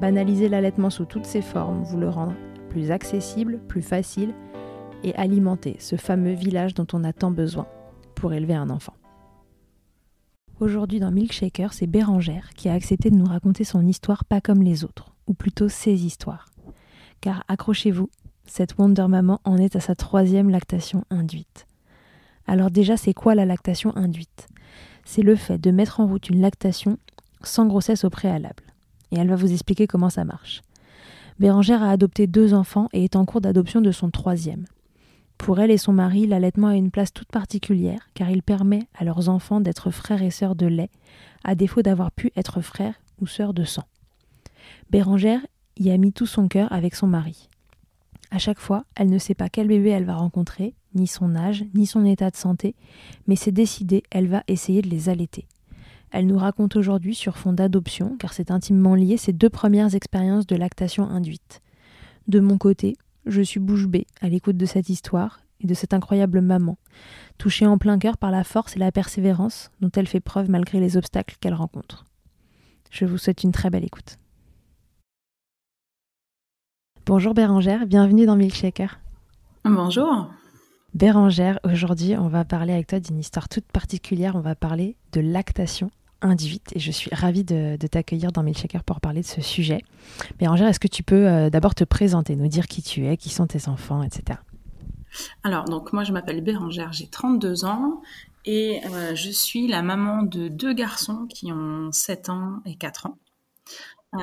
[0.00, 2.34] banaliser l'allaitement sous toutes ses formes, vous le rendre
[2.70, 4.34] plus accessible, plus facile
[5.02, 7.66] et alimenter ce fameux village dont on a tant besoin
[8.14, 8.94] pour élever un enfant.
[10.58, 14.62] Aujourd'hui dans Milkshaker, c'est Bérangère qui a accepté de nous raconter son histoire pas comme
[14.62, 16.46] les autres, ou plutôt ses histoires.
[17.20, 18.10] Car accrochez-vous,
[18.46, 21.66] cette Wonder Maman en est à sa troisième lactation induite.
[22.46, 24.48] Alors déjà, c'est quoi la lactation induite?
[25.04, 26.98] C'est le fait de mettre en route une lactation
[27.42, 28.69] sans grossesse au préalable
[29.12, 30.62] et elle va vous expliquer comment ça marche.
[31.38, 34.66] Bérangère a adopté deux enfants et est en cours d'adoption de son troisième.
[35.38, 39.04] Pour elle et son mari, l'allaitement a une place toute particulière car il permet à
[39.04, 40.90] leurs enfants d'être frères et sœurs de lait,
[41.44, 43.84] à défaut d'avoir pu être frères ou sœurs de sang.
[44.90, 45.40] Bérangère
[45.78, 47.48] y a mis tout son cœur avec son mari.
[48.30, 51.64] À chaque fois, elle ne sait pas quel bébé elle va rencontrer, ni son âge,
[51.74, 52.74] ni son état de santé,
[53.26, 55.46] mais c'est décidé, elle va essayer de les allaiter.
[56.10, 60.46] Elle nous raconte aujourd'hui sur fond d'adoption, car c'est intimement lié ses deux premières expériences
[60.46, 61.60] de lactation induite.
[62.26, 65.94] De mon côté, je suis bouche bée à l'écoute de cette histoire et de cette
[65.94, 66.78] incroyable maman,
[67.38, 70.80] touchée en plein cœur par la force et la persévérance dont elle fait preuve malgré
[70.80, 72.04] les obstacles qu'elle rencontre.
[72.90, 74.18] Je vous souhaite une très belle écoute.
[77.06, 79.00] Bonjour Bérangère, bienvenue dans Milkshaker.
[79.64, 80.30] Bonjour.
[80.94, 85.20] Bérangère, aujourd'hui on va parler avec toi d'une histoire toute particulière, on va parler de
[85.20, 85.90] lactation
[86.22, 89.82] et je suis ravie de, t'accueillir dans Milkshaker pour parler de ce sujet.
[90.38, 93.30] Bérangère, est-ce que tu peux euh, d'abord te présenter, nous dire qui tu es, qui
[93.30, 94.38] sont tes enfants, etc.
[95.42, 98.02] Alors, donc moi je m'appelle Bérangère, j'ai 32 ans
[98.44, 103.06] et euh, je suis la maman de deux garçons qui ont 7 ans et 4
[103.06, 103.18] ans,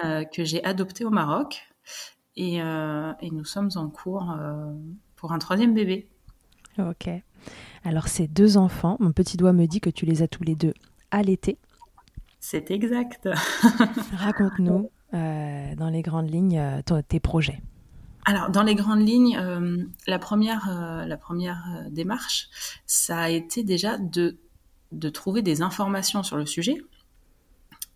[0.03, 1.67] euh, que j'ai adoptés au Maroc
[2.35, 4.37] et, et, nous sommes en cours
[5.15, 6.07] pour un troisième bébé.
[6.77, 7.09] Ok.
[7.83, 10.53] Alors ces deux enfants, mon petit doigt me dit que tu les as tous les
[10.53, 10.75] deux
[11.09, 11.57] allaités.
[12.49, 13.27] C'est exact.
[14.13, 17.61] Raconte-nous euh, dans les grandes lignes euh, tes projets.
[18.23, 20.69] Alors, dans les grandes lignes, euh, la première,
[21.05, 22.47] la première démarche,
[22.85, 24.37] ça a été déjà de,
[24.93, 26.77] de trouver des informations sur le sujet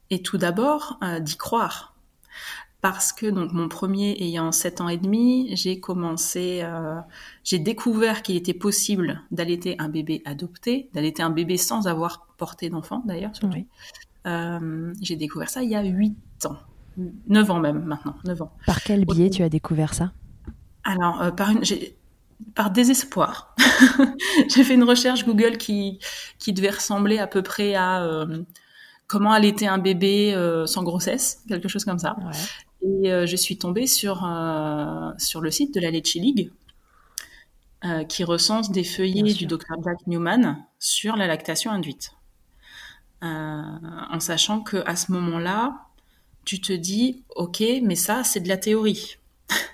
[0.10, 1.96] et tout d'abord d'y croire.
[2.82, 6.62] Parce que donc mon premier ayant 7 ans et demi, j'ai commencé,
[7.46, 12.70] j'ai découvert qu'il était possible d'allaiter un bébé adopté, d'allaiter un bébé sans avoir porté
[12.70, 13.66] d'enfant d'ailleurs surtout.
[14.28, 16.16] Euh, j'ai découvert ça il y a 8
[16.46, 16.58] ans.
[17.28, 18.52] 9 ans même maintenant, 9 ans.
[18.66, 20.12] Par quel biais tu as découvert ça?
[20.84, 21.62] Alors, euh, par, une,
[22.54, 23.56] par désespoir.
[24.54, 26.00] j'ai fait une recherche Google qui,
[26.38, 28.44] qui devait ressembler à peu près à euh,
[29.08, 30.36] comment allaiter un bébé
[30.66, 32.16] sans grossesse, quelque chose comme ça.
[32.82, 34.28] Et je suis tombée sur,
[35.18, 36.52] sur le site de la Leche League,
[38.08, 42.14] qui recense des feuillets du docteur Jack Newman sur la lactation induite.
[43.22, 45.88] En sachant que à ce moment-là,
[46.46, 49.18] tu te dis, ok, mais ça, c'est de la théorie.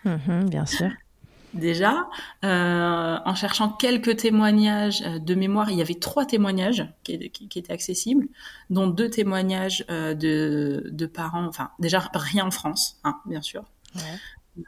[0.06, 0.90] Mhm, bien sûr.
[1.54, 2.08] Déjà,
[2.44, 7.72] euh, en cherchant quelques témoignages euh, de mémoire, il y avait trois témoignages qui, étaient
[7.72, 8.28] accessibles,
[8.70, 13.64] dont deux témoignages euh, de, parents, enfin déjà rien en France, hein, bien sûr.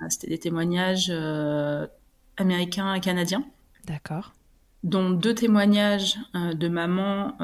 [0.09, 1.11] C'était des témoignages
[2.37, 3.43] américains et canadiens.
[3.85, 4.33] D'accord.
[4.83, 7.37] Dont deux témoignages de mamans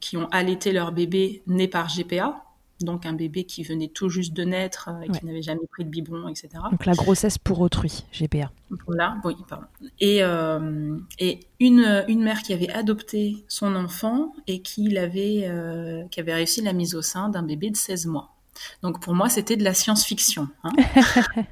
[0.00, 2.42] qui ont allaité leur bébé né par GPA,
[2.82, 5.84] donc un bébé qui venait tout juste de naître euh, et qui n'avait jamais pris
[5.84, 6.48] de biberon, etc.
[6.70, 8.50] Donc la grossesse pour autrui, GPA.
[8.86, 9.66] Voilà, oui, pardon.
[10.00, 16.04] Et, euh, et une, une mère qui avait adopté son enfant et qui, avait, euh,
[16.10, 18.34] qui avait réussi la mise au sein d'un bébé de 16 mois.
[18.82, 20.48] Donc pour moi, c'était de la science-fiction.
[20.64, 20.70] Hein.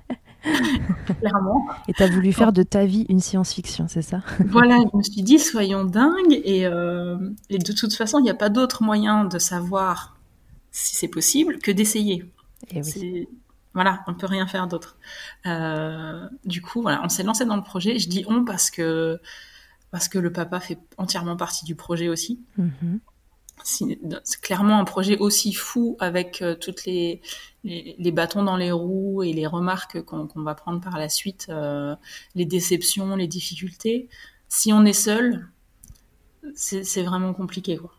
[1.20, 1.66] Clairement.
[1.88, 4.22] Et tu as voulu faire de ta vie une science-fiction, c'est ça?
[4.46, 6.40] Voilà, je me suis dit, soyons dingues.
[6.44, 10.16] Et, et de toute façon, il n'y a pas d'autre moyen de savoir
[10.70, 12.30] si c'est possible, que d'essayer.
[12.74, 12.82] Eh
[13.74, 14.96] voilà, on peut rien faire d'autre.
[15.46, 17.98] Euh, du coup, voilà, on s'est lancé dans le projet.
[17.98, 19.20] Je dis on parce que
[19.90, 22.40] parce que le papa fait entièrement partie du projet aussi.
[22.58, 22.98] Mm-hmm.
[23.64, 27.20] C'est clairement un projet aussi fou avec euh, toutes les,
[27.64, 31.94] les, bâtons dans les roues et les remarques qu'on va prendre par la suite, euh,
[32.34, 34.08] les déceptions, les difficultés.
[34.48, 35.48] Si on est seul,
[36.54, 37.76] c'est vraiment compliqué.
[37.76, 37.92] Quoi.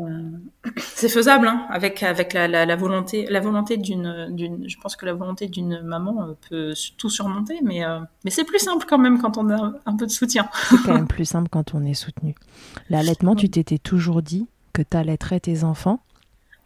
[0.00, 0.30] Euh,
[0.76, 4.68] c'est faisable, hein, avec avec la, la, volonté, la volonté d'une d'une.
[4.68, 8.44] Je pense que la volonté d'une maman euh, peut tout surmonter, mais euh, mais c'est
[8.44, 10.48] plus simple quand même quand on a un peu de soutien.
[10.68, 12.34] C'est quand même plus simple quand on est soutenu.
[12.90, 16.00] L'allaitement, tu t'étais toujours dit que tu allaiterais tes enfants.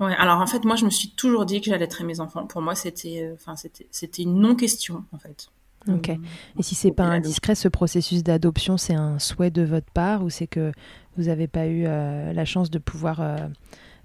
[0.01, 2.47] Ouais, alors en fait, moi, je me suis toujours dit que j'allaiterais mes enfants.
[2.47, 5.49] Pour moi, c'était, enfin, c'était, c'était une non-question, en fait.
[5.89, 6.09] Ok.
[6.09, 10.31] Et si c'est pas indiscret, ce processus d'adoption, c'est un souhait de votre part ou
[10.31, 10.73] c'est que
[11.17, 13.37] vous n'avez pas eu euh, la chance de pouvoir euh,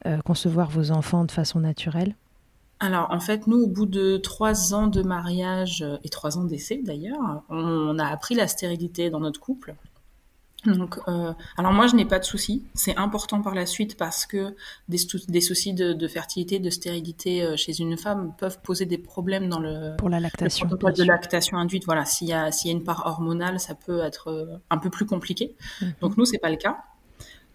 [0.05, 2.15] euh, concevoir vos enfants de façon naturelle?
[2.79, 6.81] Alors en fait, nous, au bout de trois ans de mariage et trois ans d'essai
[6.83, 9.75] d'ailleurs, on a appris la stérilité dans notre couple.
[10.65, 12.63] Donc, euh, alors moi, je n'ai pas de soucis.
[12.73, 14.55] C'est important par la suite parce que
[14.89, 18.99] des, des soucis de, de, fertilité, de stérilité euh, chez une femme peuvent poser des
[18.99, 21.85] problèmes dans le pour la lactation, le de lactation induite.
[21.85, 24.77] Voilà, s'il y a s'il y a une part hormonale, ça peut être euh, un
[24.77, 25.55] peu plus compliqué.
[25.81, 25.93] Mhm.
[26.01, 26.77] Donc nous, c'est pas le cas.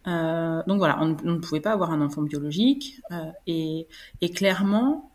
[0.06, 3.88] Euh, donc voilà, on, on, ne pouvait pas avoir un enfant biologique euh, et,
[4.20, 5.11] et clairement,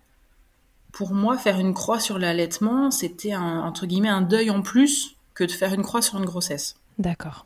[0.91, 5.45] pour moi, faire une croix sur l'allaitement, c'était entre guillemets un deuil en plus que
[5.45, 6.75] de faire une croix sur une grossesse.
[6.97, 7.45] D'accord.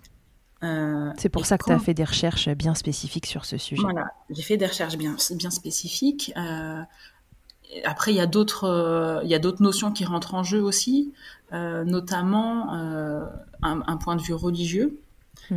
[0.65, 3.81] Euh, c'est pour ça que tu as fait des recherches bien spécifiques sur ce sujet.
[3.81, 6.33] Voilà, j'ai fait des recherches bien, bien spécifiques.
[6.37, 6.81] Euh,
[7.83, 11.13] après, il y a d'autres, euh, notions qui rentrent en jeu aussi,
[11.51, 12.73] notamment
[13.61, 14.99] un, point de vue religieux,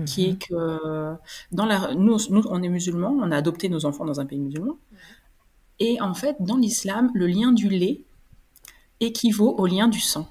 [0.07, 0.39] qui est mhm.
[0.39, 1.17] que
[1.53, 4.39] dans la, nous, nous, on est musulmans, on a adopté nos enfants dans un pays
[4.39, 4.77] musulman,
[5.81, 8.03] et en fait, dans l'islam, le lien du lait
[9.01, 10.29] équivaut au lien du sang.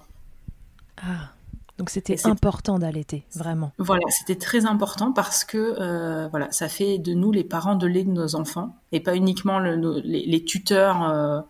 [0.97, 1.31] Ah.
[1.77, 3.71] Donc c'était important d'allaiter, vraiment.
[3.77, 7.85] Voilà, c'était très important parce que euh, voilà, ça fait de nous les parents de
[7.85, 11.41] lait de nos enfants et pas uniquement les, tuteurs euh,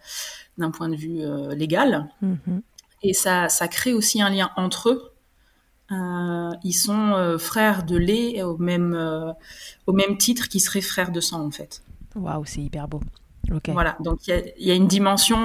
[0.57, 2.09] d'un point de vue euh, légal.
[2.21, 2.61] Mhm.
[3.03, 5.13] Et ça, ça crée aussi un lien entre eux.
[6.63, 9.33] ils sont frères de lait au même,
[9.85, 11.83] au même titre qu'ils seraient frères de sang en fait.
[12.15, 12.99] Waouh, c'est hyper beau.
[13.67, 15.37] Voilà, donc il y, y, a une dimension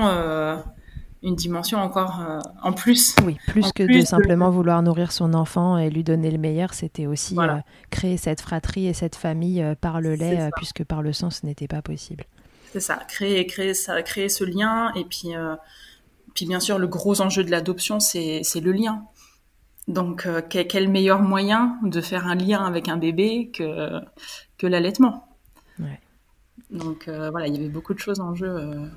[1.23, 3.15] une dimension encore euh, en plus.
[3.25, 7.07] Oui, plus que de simplement vouloir nourrir son enfant et lui donner le meilleur, c'était
[7.07, 7.59] aussi euh,
[7.91, 11.47] créer cette fratrie et cette famille euh, par le lait, puisque par le sang, ce
[11.47, 12.25] n'était pas possible.
[12.73, 14.93] C'est ça, créer, créer, ça, créer ce lien.
[14.95, 15.33] Et puis,
[16.35, 19.05] puis bien sûr, le gros enjeu de l'adoption, c'est le lien.
[19.89, 24.01] Donc, quel meilleur moyen de faire un lien avec un bébé que,
[24.57, 25.37] que l'allaitement?
[25.79, 26.01] Ouais.
[26.71, 28.91] Donc, voilà, il y avait beaucoup de choses en jeu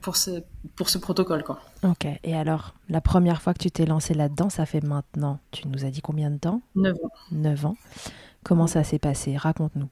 [0.00, 0.42] pour ce,
[0.76, 1.44] pour ce protocole.
[1.44, 1.60] Quoi.
[1.82, 5.68] Ok, et alors, la première fois que tu t'es lancé là-dedans, ça fait maintenant, tu
[5.68, 6.62] nous as dit combien de temps?
[6.76, 7.10] 9 ans.
[7.32, 7.76] 9 ans.
[8.44, 9.36] Comment ça s'est passé?
[9.36, 9.88] Raconte-nous.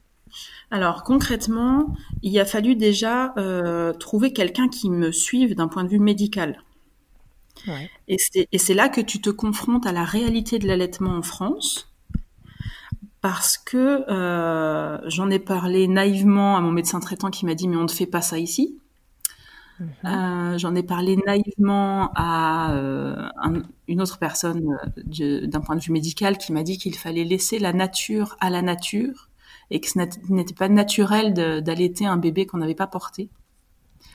[0.71, 5.89] Alors concrètement, il a fallu déjà euh, trouver quelqu'un qui me suive d'un point de
[5.89, 6.63] vue médical.
[7.67, 7.91] Ouais.
[8.09, 11.89] Et c'est là que tu te confrontes à la réalité de l'allaitement en France.
[13.21, 17.77] Parce que euh, j'en ai parlé naïvement à mon médecin traitant qui m'a dit mais
[17.77, 18.80] on ne fait pas ça ici.
[20.05, 23.29] Euh, j'en ai parlé naïvement à euh,
[23.89, 24.79] une autre personne
[25.21, 28.51] euh, d'un point de vue médical qui m'a dit qu'il fallait laisser la nature à
[28.51, 29.31] la nature
[29.71, 33.31] et que ce n'était pas naturel d'allaiter un bébé qu'on n'avait pas porté.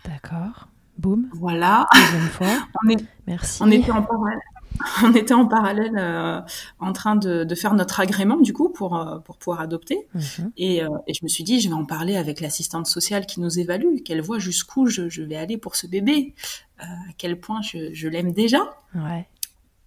[0.03, 0.67] D'accord.
[0.97, 1.27] Boum.
[1.33, 1.87] Voilà.
[1.93, 2.67] Deuxième fois.
[2.85, 3.61] on est, Merci.
[3.61, 4.39] On était en parallèle.
[5.03, 6.41] On était en parallèle euh,
[6.79, 10.51] en train de, de, faire notre agrément du coup pour euh, pour pouvoir adopter Mhm.
[10.57, 13.39] et, euh, et je me suis dit je vais en parler avec l'assistante sociale qui
[13.41, 16.33] nous évalue qu'elle voit jusqu'où je, je vais aller pour ce bébé
[16.79, 16.85] à
[17.17, 18.59] quel point je, je l'aime déjà
[18.95, 19.27] Ouais.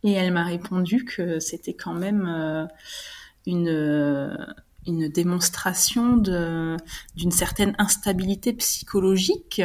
[0.04, 2.68] et elle m'a répondu que c'était quand même
[3.46, 4.36] une
[4.86, 9.60] une démonstration d'une certaine instabilité psychologique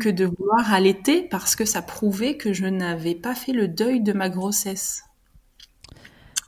[0.00, 4.00] que de vouloir allaiter parce que ça prouvait que je n'avais pas fait le deuil
[4.02, 5.02] de ma grossesse.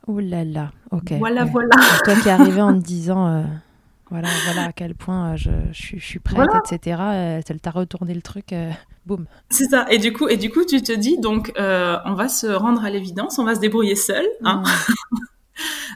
[0.07, 0.71] Ouh là là.
[0.91, 1.12] Ok.
[1.19, 1.50] Voilà, Ouais.
[1.50, 1.69] voilà.
[2.05, 3.43] Toi qui es en te disant, euh,
[4.11, 6.61] voilà, voilà à quel point euh, je, je suis- je suis prête, Voilà.
[6.71, 7.00] etc.
[7.00, 8.53] Euh, elle t'a retourné le truc.
[8.53, 8.71] euh,
[9.07, 9.26] boum.
[9.50, 9.87] C'est ça.
[9.91, 12.85] Et du coup, et du coup, tu te dis donc, euh, on va se rendre
[12.85, 14.25] à l'évidence, on va se débrouiller seul.
[14.45, 14.62] Hein.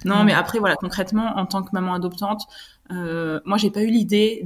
[0.05, 2.43] Non, mais après, voilà, concrètement, en tant que maman adoptante,
[2.91, 4.41] moi, j'ai pas eu l'idée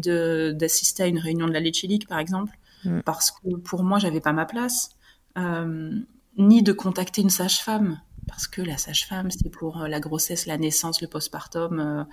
[0.59, 2.53] d'assister à une réunion de la Leche League, par exemple,
[2.85, 3.01] Mm.
[3.05, 4.91] parce que pour moi, j'avais pas ma place,
[5.39, 5.93] euh,
[6.39, 10.59] ni de contacter une sage-femme, parce que la sage-femme, c'est pour euh, la grossesse, la
[10.59, 12.05] naissance, le postpartum, euh,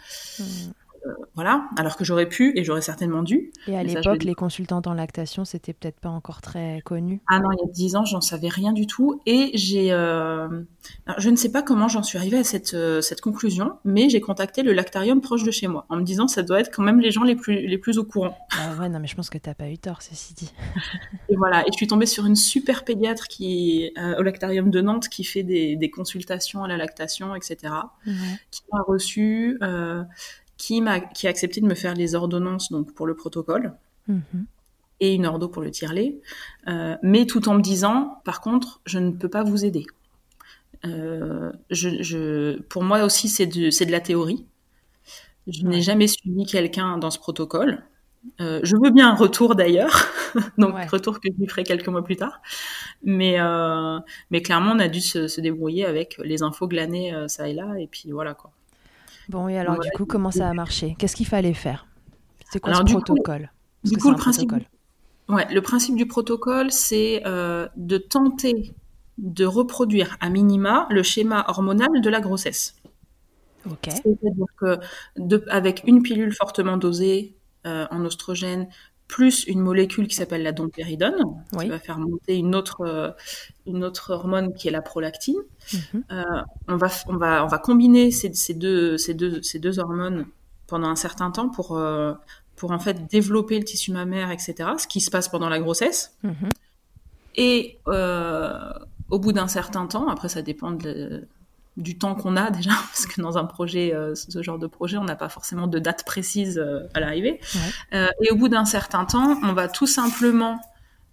[1.05, 1.11] Mm.
[1.35, 1.67] voilà.
[1.77, 3.51] Alors que j'aurais pu et j'aurais certainement dû.
[3.67, 7.21] Et à l'époque, les consultantes en lactation, c'était peut-être pas encore très connu.
[7.27, 9.21] Ah non, il y a dix ans, j'en savais rien du tout.
[9.25, 10.47] Et j'ai, euh,
[11.17, 14.21] je ne sais pas comment j'en suis arrivée à cette, euh, cette conclusion, mais j'ai
[14.21, 16.99] contacté le lactarium proche de chez moi, en me disant ça doit être quand même
[16.99, 18.37] les gens les plus, les plus au courant.
[18.61, 20.51] Ah ouais, non, mais je pense que t'as pas eu tort, ceci dit.
[21.29, 24.81] Et voilà, et je suis tombée sur une super pédiatre qui, euh, au lactarium de
[24.81, 27.73] Nantes qui fait des, des consultations à la lactation, etc.,
[28.51, 30.03] qui m'a reçu, euh,
[30.57, 33.75] qui m'a, qui a accepté de me faire les ordonnances donc pour le protocole.
[34.07, 34.45] Mhm.
[35.01, 36.19] et une ordo pour le tire-lait,
[36.67, 39.85] euh, mais tout en me disant, par contre, je ne peux pas vous aider.
[40.85, 44.45] Euh, je, je, pour moi aussi, c'est de, de la théorie.
[45.47, 45.69] Je Ouais.
[45.69, 47.83] n'ai jamais suivi quelqu'un dans ce protocole.
[48.41, 50.07] Euh, je veux bien un retour d'ailleurs,
[50.57, 50.85] donc Ouais.
[50.87, 52.41] retour que je lui ferai quelques mois plus tard.
[53.03, 53.97] Mais, euh,
[54.29, 57.53] mais clairement, on a dû se, se débrouiller avec les infos glanées euh, ça et
[57.53, 58.51] là, et puis voilà quoi.
[59.29, 60.95] Bon, et alors, du coup, comment ça a marché?
[60.97, 61.85] Qu'est-ce qu'il fallait faire?
[62.51, 63.51] C'est quoi Alors, ce du protocole?
[63.83, 64.67] Du coup, le principe- protocole.
[65.29, 68.73] Ouais, le principe du protocole, c'est euh, de tenter
[69.19, 72.75] de reproduire à minima le schéma hormonal de la grossesse.
[73.69, 73.89] Ok.
[73.91, 74.79] C'est-à-dire que
[75.17, 77.35] de- avec une pilule fortement dosée
[77.65, 78.67] euh, en oestrogène,
[79.07, 81.15] plus une molécule qui s'appelle la dompéridone,
[81.53, 81.63] Oui.
[81.65, 83.11] qui va faire monter une autre, euh,
[83.65, 85.37] une autre hormone qui est la prolactine,
[85.73, 86.03] Mhm.
[86.11, 86.23] euh,
[86.67, 90.27] on, va, on, va, on va combiner ces, ces deux, ces, deux, ces deux hormones
[90.67, 91.79] pendant un certain temps pour,
[92.55, 96.15] pour en fait développer le tissu mammaire, etc., ce qui se passe pendant la grossesse.
[96.23, 96.49] Mhm.
[97.35, 98.71] Et euh,
[99.09, 101.27] au bout d'un certain temps, après ça dépend de-
[101.77, 104.97] du temps qu'on a déjà, parce que dans un projet, euh, ce genre de projet,
[104.97, 107.39] on n'a pas forcément de date précise euh, à l'arrivée.
[107.55, 107.97] Ouais.
[107.97, 110.59] Euh, et au bout d'un certain temps, on va tout simplement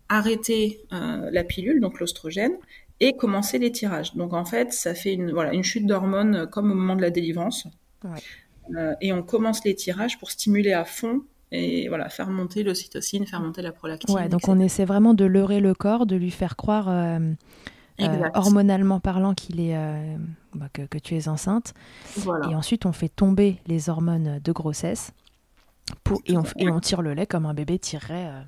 [0.08, 2.52] arrêter la pilule, donc l'oestrogène,
[3.00, 4.14] et commencer les tirages.
[4.14, 7.10] Donc en fait, ça fait une, voilà, une chute d'hormones comme au moment de la
[7.10, 7.66] délivrance.
[8.04, 8.96] Ouais.
[9.00, 13.40] Et on commence les tirages pour stimuler à fond et voilà, faire monter l'ocytocine, faire
[13.40, 14.14] monter la prolactine.
[14.14, 14.52] Ouais, donc etc.
[14.56, 16.88] on essaie vraiment de leurrer le corps, de lui faire croire,
[18.00, 20.16] euh, hormonalement parlant, qu'il est, euh,
[20.54, 21.74] bah, que, que tu es enceinte.
[22.16, 22.48] Voilà.
[22.50, 25.12] Et ensuite, on fait tomber les hormones de grossesse
[26.04, 28.40] pour, et, on, et on tire le lait comme un bébé tirerait, euh,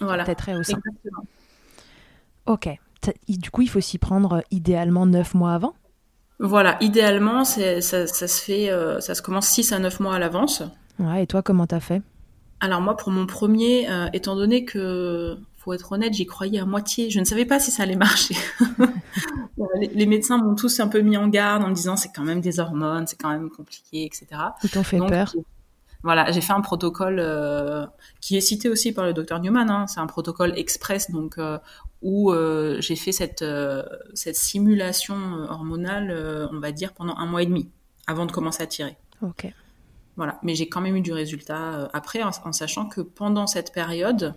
[0.00, 0.22] Voilà.
[0.24, 0.78] au sein.
[0.78, 1.24] Exactement.
[2.46, 2.68] Ok.
[3.28, 5.74] Du coup, il faut s'y prendre euh, idéalement 9 mois avant?
[6.38, 8.70] Voilà, idéalement, c'est- ça, ça se fait,
[9.00, 10.62] ça se commence 6 à 9 mois à l'avance.
[10.98, 12.00] Ouais, et toi, comment t'as fait?
[12.60, 16.64] Alors moi, pour mon premier, euh, étant donné que, faut être honnête, j'y croyais à
[16.64, 18.34] moitié, je ne savais pas si ça allait marcher.
[19.94, 22.40] Les, médecins m'ont tous un peu mis en garde en me disant c'est quand même
[22.40, 24.26] des hormones, c'est quand même compliqué, etc.
[24.64, 25.34] Ils t'ont fait Donc, peur
[26.02, 27.84] Voilà, j'ai fait un protocole euh,
[28.22, 29.68] qui est cité aussi par le docteur Newman.
[29.68, 29.86] hein.
[29.86, 31.58] C'est un protocole express, donc euh,
[32.00, 33.44] où euh, j'ai fait cette
[34.14, 35.14] cette simulation
[35.50, 37.68] hormonale, on va dire pendant un mois et demi,
[38.06, 38.96] avant de commencer à tirer.
[39.20, 39.52] Ok.
[40.16, 43.72] Voilà, mais j'ai quand même eu du résultat après, en, en sachant que pendant cette
[43.72, 44.34] période,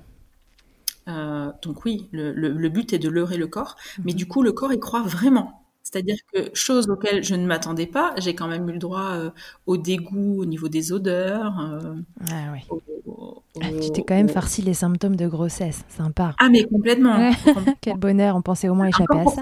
[1.07, 4.41] euh, donc oui, le, le- le but est de leurrer le corps, mais du coup,
[4.43, 5.59] le corps y croit vraiment.
[5.83, 9.29] C'est-à-dire que, chose auquel je ne m'attendais pas, j'ai quand même eu le droit euh,
[9.67, 11.59] au dégoût au niveau des odeurs.
[11.59, 11.95] euh,
[12.31, 15.83] Ah au- au- Ah, tu t'es quand même farci les symptômes de grossesse.
[15.89, 16.35] Sympa.
[16.39, 17.17] Ah, mais complètement.
[17.17, 17.31] Ouais.
[17.43, 17.73] complètement.
[17.81, 19.41] Quel bonheur, on pensait au moins échapper à ça.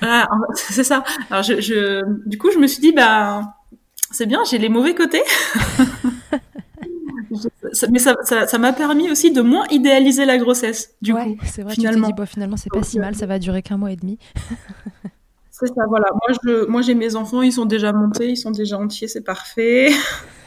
[0.00, 1.02] Ah, c'est ça.
[1.30, 3.54] Alors, je, je- du coup, je me suis dit, bah,
[4.12, 5.22] c'est bien, j'ai les mauvais côtés.
[7.72, 11.24] Ça- mais ça ça- ça m'a permis aussi de moins idéaliser la grossesse, du ouais,
[11.24, 11.36] coup.
[11.44, 12.08] c'est vrai, tu finalement.
[12.08, 14.18] t'es dit, bon, finalement, c'est pas si mal, ça va durer qu'un mois et demi.
[15.54, 16.06] C'est ça, voilà.
[16.10, 19.20] Moi, je, moi, j'ai mes enfants, ils sont déjà montés, ils sont déjà entiers, c'est
[19.20, 19.90] parfait.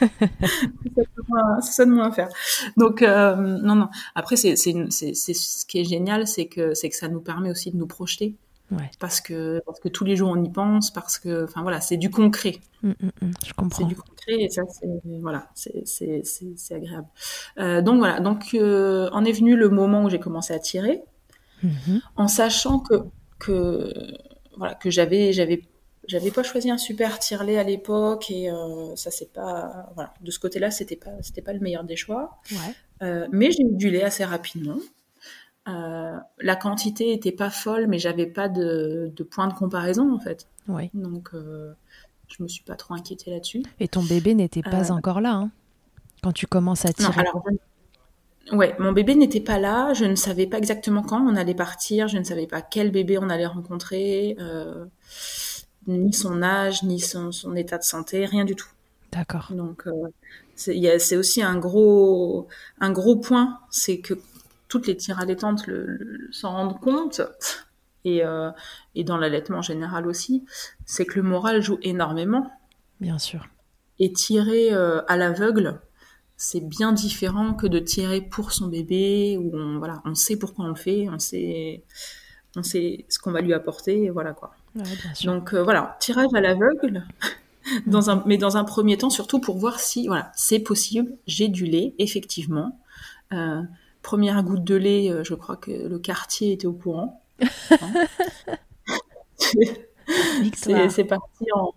[0.00, 2.28] c'est ça de moins à faire.
[2.76, 3.88] Donc, euh, non, non.
[4.14, 7.50] Après, c'est, c'est, c'est, ce qui est génial, c'est que, c'est que ça nous permet
[7.50, 8.34] aussi de nous projeter.
[8.70, 8.90] Ouais.
[8.98, 11.96] Parce que, parce que tous les jours on y pense, parce que, enfin voilà, c'est
[11.96, 12.56] du concret.
[12.82, 13.78] Mm, mm, mm, je comprends.
[13.78, 14.88] C'est du concret et ça, c'est,
[15.20, 17.06] voilà, c'est, c'est, c'est, c'est agréable.
[17.58, 21.02] Euh, donc voilà, donc euh, en est venu le moment où j'ai commencé à tirer,
[21.62, 22.00] Mhm.
[22.16, 22.94] en sachant que,
[23.38, 23.92] que
[24.56, 25.62] voilà, que j'avais, j'avais,
[26.06, 30.30] j'avais pas choisi un super tirelet à l'époque et euh, ça c'est pas, voilà, de
[30.30, 32.38] ce côté-là c'était pas, c'était pas le meilleur des choix.
[32.52, 33.28] Ouais.
[33.32, 34.78] Mais j'ai eu du lait assez rapidement.
[35.68, 40.20] Euh, la quantité était pas folle, mais j'avais pas de, de point de comparaison en
[40.20, 40.46] fait.
[40.94, 41.72] Donc euh,
[42.28, 43.62] je me suis pas trop inquiétée là-dessus.
[43.80, 45.50] Et ton bébé n'était pas Euh, encore là, hein,
[46.22, 47.20] quand tu commences à Non, tirer.
[47.20, 47.42] alors
[48.50, 49.92] je- ouais, mon bébé n'était pas là.
[49.94, 52.06] Je ne savais pas exactement quand on allait partir.
[52.06, 54.36] Je ne savais pas quel bébé on allait rencontrer,
[55.88, 58.68] ni son âge, ni son, son état de santé, rien du tout.
[59.12, 59.48] D'accord.
[59.52, 59.84] Donc,
[60.54, 62.48] c'est aussi un gros,
[62.80, 64.14] un gros point, c'est que
[64.78, 67.20] toutes les tires allaitantes le, le- s'en rendent compte,
[68.04, 68.50] et, euh,
[68.94, 70.44] et dans l'allaitement en général aussi,
[70.84, 72.50] c'est que le moral joue énormément.
[73.00, 73.46] Bien sûr.
[73.98, 75.80] Et tirer euh, à l'aveugle,
[76.36, 80.66] c'est bien différent que de tirer pour son bébé, où on, voilà, on sait pourquoi
[80.66, 81.82] on le fait, on sait,
[82.56, 84.54] on sait ce qu'on va lui apporter, et voilà quoi.
[84.74, 85.32] Ouais, bien sûr.
[85.32, 87.04] Donc euh, voilà, tirage à l'aveugle,
[87.86, 91.12] dans un, mais dans un premier temps surtout pour voir si voilà c'est possible.
[91.26, 92.78] J'ai du lait effectivement.
[93.32, 93.62] Euh,
[94.06, 97.22] première goutte de lait, euh, je crois que le quartier était au courant.
[100.54, 101.74] C'est parti en,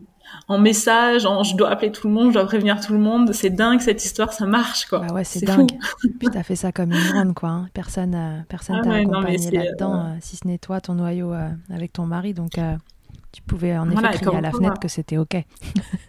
[0.47, 3.33] en message, en je dois appeler tout le monde, je dois prévenir tout le monde.
[3.33, 4.99] C'est dingue cette histoire, ça marche quoi.
[4.99, 5.71] Bah ouais, c'est dingue.
[6.19, 7.49] Puis t'as fait ça comme une grande, quoi.
[7.49, 7.67] hein.
[7.73, 10.93] Personne, euh, personne Ah t'a ouais, accompagné là-dedans, euh, euh, si ce n'est toi, ton
[10.93, 11.33] noyau
[11.71, 12.33] avec ton mari.
[12.33, 12.51] Donc,
[13.31, 15.35] tu pouvais en effet Voilà, et crier à la fenêtre que c'était OK.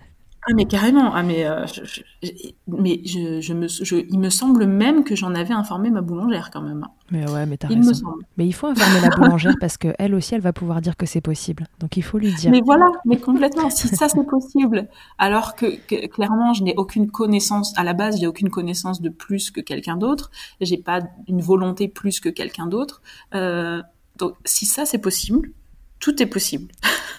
[0.50, 2.30] Ah mais carrément, ah mais euh, je, je- je-
[2.66, 6.50] mais je, je me, je, il me semble même que j'en avais informé ma boulangère
[6.52, 6.82] quand même.
[6.84, 6.90] hein.
[7.12, 7.94] Mais ouais, mais t'as Il me raison.
[8.06, 8.24] semble.
[8.36, 11.06] Mais il faut informer la boulangère parce que elle aussi, elle va pouvoir dire que
[11.06, 11.66] c'est possible.
[11.80, 12.50] Donc, il faut lui dire.
[12.50, 13.68] Mais voilà, mais complètement.
[13.70, 14.88] Si ça c'est possible,
[15.18, 19.08] alors que, que, clairement je n'ai aucune connaissance à la base, j'ai aucune connaissance de
[19.08, 23.02] plus que quelqu'un d'autre, j'ai pas une volonté plus que quelqu'un d'autre.
[23.34, 23.82] Euh,
[24.18, 25.52] donc si ça c'est possible,
[26.00, 26.72] tout est possible.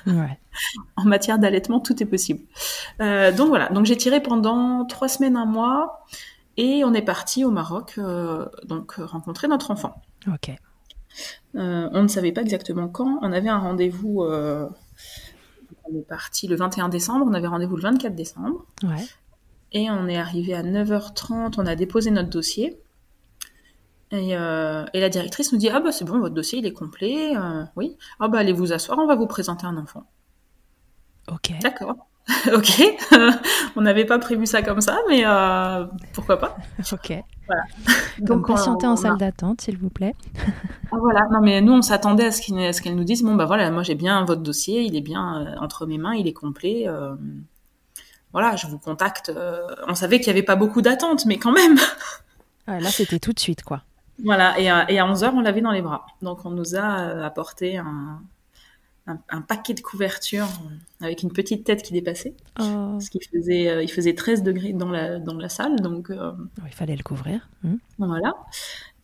[0.06, 0.38] Ouais.
[0.98, 2.42] En matière d'allaitement, tout est possible.
[3.00, 6.06] Euh, donc voilà, donc j'ai tiré pendant trois semaines, un mois,
[6.58, 10.02] et on est parti au Maroc, euh, donc euh, rencontrer notre enfant.
[10.28, 10.52] OK.
[11.56, 13.20] Euh, on ne savait pas exactement quand.
[13.22, 14.24] On avait un rendez-vous.
[14.24, 14.70] on
[15.98, 17.26] est parti le 21 décembre.
[17.28, 18.66] On avait rendez-vous le 24 décembre.
[18.84, 19.06] Ouais.
[19.72, 21.56] Et on est arrivé à 9h30.
[21.58, 22.80] On a déposé notre dossier.
[24.14, 26.74] Et, euh, et la directrice nous dit Ah bah c'est bon, votre dossier il est
[26.74, 27.36] complet.
[27.36, 27.96] euh, oui.
[28.20, 30.04] Ah bah allez vous asseoir, on va vous présenter un enfant.
[31.32, 31.54] OK.
[31.62, 31.96] D'accord.
[32.54, 32.82] ok.
[33.76, 36.58] on n'avait pas prévu ça comme ça, mais euh, pourquoi pas.
[36.92, 37.14] OK.
[38.20, 40.16] Donc, patienter on- en a- salle d'attente, s'il vous plaît.
[40.92, 43.70] Ah, voilà, non mais nous on s'attendait à ce qu'elle nous dise bon bah voilà,
[43.72, 46.86] moi j'ai bien votre dossier, il est bien entre mes mains, il est complet.
[48.34, 49.32] voilà, je vous contacte.
[49.88, 51.78] on savait qu'il y avait pas beaucoup d'attentes, mais quand même.
[52.68, 53.82] Ouais, là, c'était tout de suite, quoi.
[54.24, 56.06] Voilà, et à, et à 11h on l'avait dans les bras.
[56.22, 58.22] Donc on nous a euh, apporté un,
[59.08, 60.48] un, un paquet de couvertures
[61.02, 62.94] euh, avec une petite tête qui dépassait, Oh.
[62.94, 66.32] parce qu'il faisait euh, il faisait 13 degrés dans la dans la salle, donc euh,
[66.60, 67.50] Oh, il fallait le couvrir.
[67.64, 67.76] Hmm.
[67.98, 68.34] Voilà.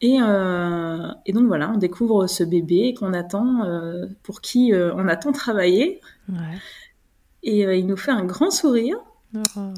[0.01, 3.63] Et, euh, et donc voilà, on découvre ce bébé qu'on attend,
[4.21, 6.01] pour qui on attend travailler.
[6.29, 6.35] Ouais.
[7.41, 8.97] Et il nous fait un grand sourire.
[9.35, 9.73] Oh.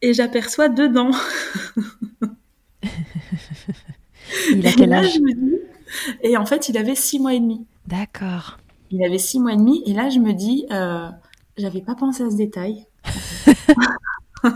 [0.00, 1.10] Et j'aperçois deux dents.
[4.50, 5.56] Il a Et quel là, âge je me dis-
[6.22, 7.66] Et en fait, il avait six mois et demi.
[7.86, 8.58] D'accord.
[8.90, 9.82] Il avait six mois et demi.
[9.86, 11.08] Et là, je me dis, euh,
[11.56, 12.86] j'avais pas pensé à ce détail.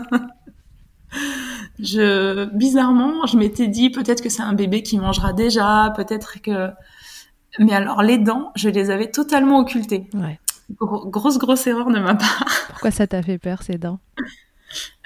[1.79, 6.69] je, bizarrement, je m'étais dit peut-être que c'est un bébé qui mangera déjà, peut-être que.
[7.59, 10.07] Mais alors, les dents, je les avais totalement occultées.
[10.13, 10.39] Ouais.
[10.79, 12.45] Gros- grosse, grosse erreur de ma part.
[12.69, 13.99] Pourquoi ça t'a fait peur, ces dents?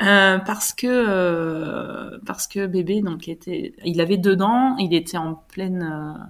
[0.01, 5.17] Euh, parce que euh, parce que bébé donc était il avait deux dents il était
[5.17, 6.23] en pleine euh,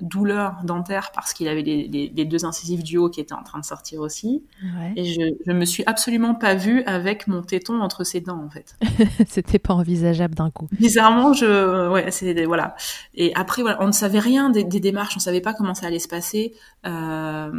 [0.00, 3.42] douleur dentaire parce qu'il avait les, les- les deux incisives du haut qui étaient en
[3.42, 4.92] train de sortir aussi Ouais.
[4.94, 8.50] et je je me suis absolument pas vue avec mon téton entre ses dents en
[8.50, 8.76] fait
[9.28, 10.68] C'était pas envisageable d'un coup.
[10.72, 12.74] bizarrement je ouais c'est voilà
[13.14, 15.86] et après voilà on ne savait rien des, des démarches on savait pas comment ça
[15.86, 16.52] allait se passer
[16.86, 17.50] euh,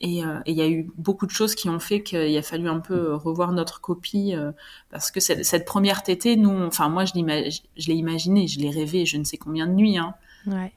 [0.00, 2.42] et euh, et il y a eu beaucoup de choses qui ont fait qu'il a
[2.42, 4.52] fallu un peu revoir notre copie euh,
[4.90, 9.06] parce que cette, cette première tétée, nous, enfin moi je l'ai imaginé, je l'ai rêvé,
[9.06, 9.98] je ne sais combien de nuits.
[9.98, 10.14] Hein.
[10.46, 10.72] Ouais.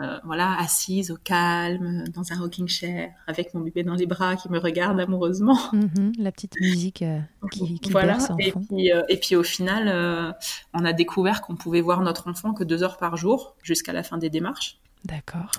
[0.00, 4.36] euh, voilà, assise au calme, dans un rocking chair, avec mon bébé dans les bras
[4.36, 5.58] qui me regarde amoureusement.
[5.72, 8.14] Mhm, la petite musique euh, qui, qui voilà.
[8.14, 8.64] berce en Et fond.
[8.68, 10.34] puis, euh, et puis au final,
[10.74, 14.02] on a découvert qu'on pouvait voir notre enfant que deux heures par jour jusqu'à la
[14.02, 14.78] fin des démarches.
[15.04, 15.50] D'accord.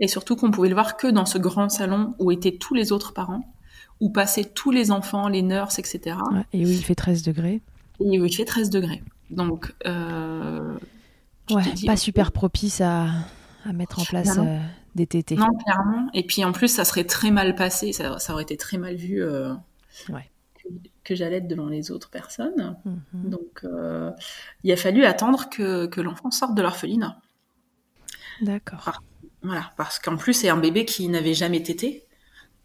[0.00, 2.92] Et surtout qu'on pouvait le voir que dans ce grand salon où étaient tous les
[2.92, 3.52] autres parents,
[4.00, 6.16] où passaient tous les enfants, les nurses, etc.
[6.32, 7.60] Ouais, et oui, il fait 13 degrés.
[8.00, 9.02] Et où il fait 13 degrés.
[9.30, 10.76] Donc, euh,
[11.50, 13.06] Ouais, dis, pas super propice à,
[13.64, 14.46] à mettre en place non.
[14.46, 14.58] euh,
[14.94, 15.34] des tétés.
[15.34, 16.08] Non, clairement.
[16.14, 18.94] Et puis en plus, ça serait très mal passé, ça, ça aurait été très mal
[18.96, 19.52] vu euh,
[20.10, 20.30] Ouais.
[20.62, 20.68] que,
[21.04, 22.76] que j'allais être devant les autres personnes.
[22.84, 23.30] Mhm.
[23.30, 24.12] Donc, euh,
[24.62, 27.18] il a fallu attendre que, que l'enfant sorte de l'orphelinat.
[28.42, 29.02] D'accord.
[29.42, 32.04] Voilà, parce qu'en plus, c'est un bébé qui n'avait jamais tété.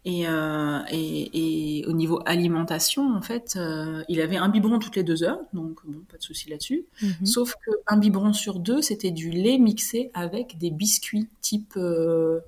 [0.06, 4.96] Et, euh, et, et au niveau alimentation, en fait, euh, il avait un biberon toutes
[4.96, 6.84] les deux heures, donc bon, pas de souci là-dessus.
[7.00, 7.24] Mhm.
[7.24, 12.40] Sauf qu'un biberon sur deux, c'était du lait mixé avec des biscuits type euh,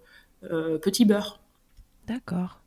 [0.42, 1.40] petit beurre.
[2.06, 2.60] D'accord.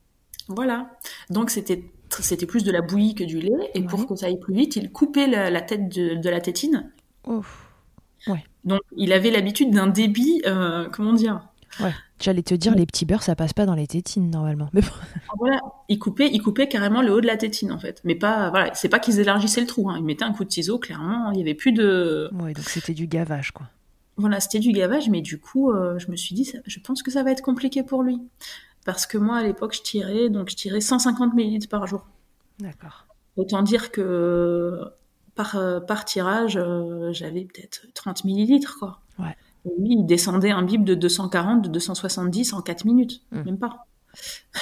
[0.47, 0.89] Voilà.
[1.29, 3.69] Donc c'était c'était plus de la bouillie que du lait.
[3.75, 3.85] Et Ouais.
[3.85, 6.91] pour que ça aille plus vite, il coupait la, la tête de, de la tétine.
[7.27, 7.67] Ouf.
[8.65, 10.41] Donc il avait l'habitude d'un débit,
[10.91, 11.47] comment dire
[11.79, 11.93] Ouais.
[12.19, 14.69] J'allais te dire, les petits beurres, ça passe pas dans les tétines normalement.
[14.73, 14.87] Mais bon.
[15.37, 18.01] Voilà, il coupait, il coupait carrément le haut de la tétine en fait.
[18.03, 19.89] Mais pas, voilà, c'est pas qu'ils élargissaient le trou.
[19.89, 19.95] Hein.
[19.97, 21.31] Ils mettaient un coup de ciseau, clairement.
[21.31, 23.67] Il y avait plus de, Ouais, donc c'était du gavage, quoi.
[24.17, 25.09] voilà, c'était du gavage.
[25.09, 27.41] Mais du coup, euh, je me suis dit, ça- je pense que ça va être
[27.43, 28.19] compliqué pour lui,
[28.85, 32.05] parce que moi à l'époque, je tirais, donc je tirais 150 millilitres par jour.
[32.59, 33.05] D'accord.
[33.37, 34.77] Autant dire que
[35.35, 38.99] par, euh, par tirage, euh, j'avais peut-être 30 millilitres, quoi.
[39.17, 39.37] Ouais.
[39.65, 43.41] Lui, il descendait un bib de 240, de 270 en 4 minutes, Mm.
[43.43, 43.85] même pas.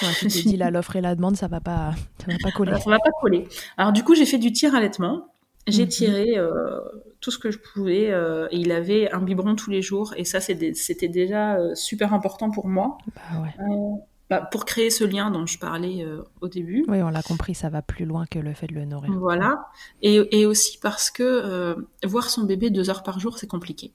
[0.01, 2.71] Ouais, tu là, l'offre et la demande, ça va pas, ça va pas coller.
[2.71, 3.47] Voilà, ça va pas coller.
[3.77, 5.27] Alors du coup, j'ai fait du tir allaitement.
[5.67, 5.89] J'ai Mhm.
[5.89, 6.79] tiré euh,
[7.21, 8.09] tout ce que je pouvais.
[8.11, 10.13] euh, et il avait un biberon tous les jours.
[10.17, 12.97] Et ça, c'était déjà euh, super important pour moi.
[13.15, 14.01] Bah ouais.
[14.29, 16.83] Bah, pour créer ce lien dont je parlais euh, au début.
[16.89, 19.11] Oui, on l'a compris, ça va plus loin que le fait de le nourrir.
[19.13, 19.67] Voilà.
[20.01, 23.93] Et, et aussi parce que euh, voir son bébé deux heures par jour, c'est compliqué.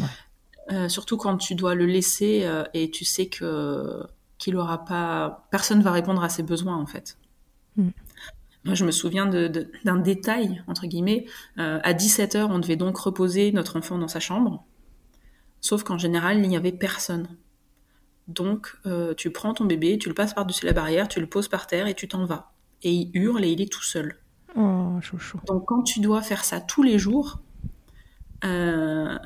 [0.00, 0.06] Ouais.
[0.70, 4.02] Euh, surtout quand tu dois le laisser euh, et tu sais que
[4.36, 7.16] qu'il aura pas, personne va répondre à ses besoins en fait.
[7.76, 7.88] Mm.
[8.64, 11.24] Moi, je me souviens de- de- d'un détail entre guillemets.
[11.58, 14.64] Euh, à 17 heures, on devait donc reposer notre enfant dans sa chambre.
[15.60, 17.28] Sauf qu'en général, il n'y avait personne.
[18.28, 18.76] Donc,
[19.16, 21.86] tu prends ton bébé, tu le passes par-dessus la barrière, tu le poses par terre
[21.86, 22.52] et tu t'en vas.
[22.82, 24.16] Et il hurle et il est tout seul.
[24.54, 25.40] Oh, chouchou.
[25.46, 27.40] Donc quand tu dois faire ça tous les jours,
[28.44, 29.18] euh,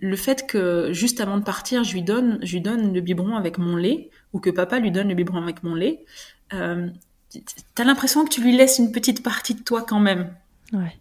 [0.00, 3.36] le fait que juste avant de partir, je lui donne, je lui donne le biberon
[3.36, 6.04] avec mon lait, ou que papa lui donne le biberon avec mon lait,
[6.54, 6.88] euh,
[7.74, 10.34] t'as l'impression que tu lui laisses une petite partie de toi quand même,
[10.72, 10.98] Ouais.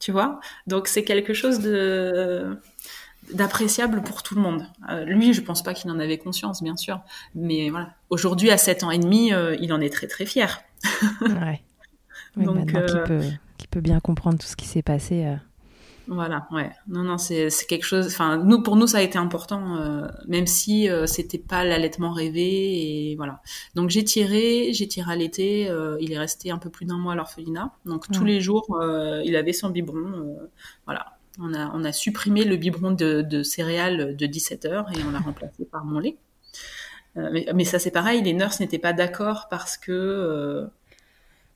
[0.00, 0.40] tu vois?
[0.66, 2.58] Donc c'est quelque chose de
[3.34, 4.64] d'appréciable pour tout le monde.
[4.88, 7.00] Euh, lui, je pense pas qu'il en avait conscience, bien sûr,
[7.34, 7.90] mais voilà.
[8.08, 10.62] Aujourd'hui, à 7 ans et demi, euh, il en est très très fier.
[11.20, 11.62] Ouais.
[12.36, 13.30] Oui, Donc, maintenant qu'il euh,
[13.70, 15.24] peut bien comprendre tout ce qui s'est passé.
[16.08, 16.70] Voilà, ouais.
[16.86, 18.06] Non, non, c'est quelque chose.
[18.06, 22.12] Enfin, nous, pour nous, ça a été important, euh, même si euh, c'était pas l'allaitement
[22.12, 23.42] rêvé et voilà.
[23.74, 25.68] Donc j'ai tiré, j'ai tiré à l'été.
[25.68, 27.72] euh, il est resté un peu plus d'un mois à l'orphelinat.
[27.86, 28.66] Donc tous les jours,
[29.24, 30.38] il avait son biberon.
[30.84, 31.12] voilà.
[31.38, 35.10] On a, on a supprimé le biberon de, de céréales de 17 heures et on
[35.10, 36.16] l'a remplacé par mon lait.
[37.14, 38.22] Mais, mais ça, c'est pareil.
[38.22, 40.66] Les nurses n'étaient pas d'accord parce que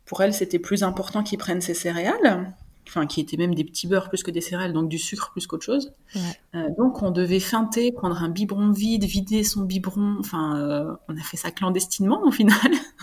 [0.04, 2.52] pour elles, c'était plus important qu'ils prennent ces céréales
[2.90, 5.46] enfin qui étaient même des petits beurres plus que des céréales, donc du sucre plus
[5.46, 5.92] qu'autre chose.
[6.16, 6.20] Ouais.
[6.56, 10.16] Euh, donc on devait feinter, prendre un biberon vide, vider son biberon.
[10.20, 12.56] Enfin, euh, on a fait ça clandestinement au final.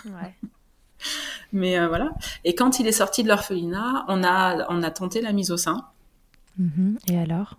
[0.04, 0.34] Ouais.
[1.52, 2.10] Mais euh, voilà.
[2.44, 5.56] Et quand il est sorti de l'orphelinat, on a on a tenté la mise au
[5.56, 5.86] sein,
[6.58, 6.98] Mhm.
[7.08, 7.56] Et alors?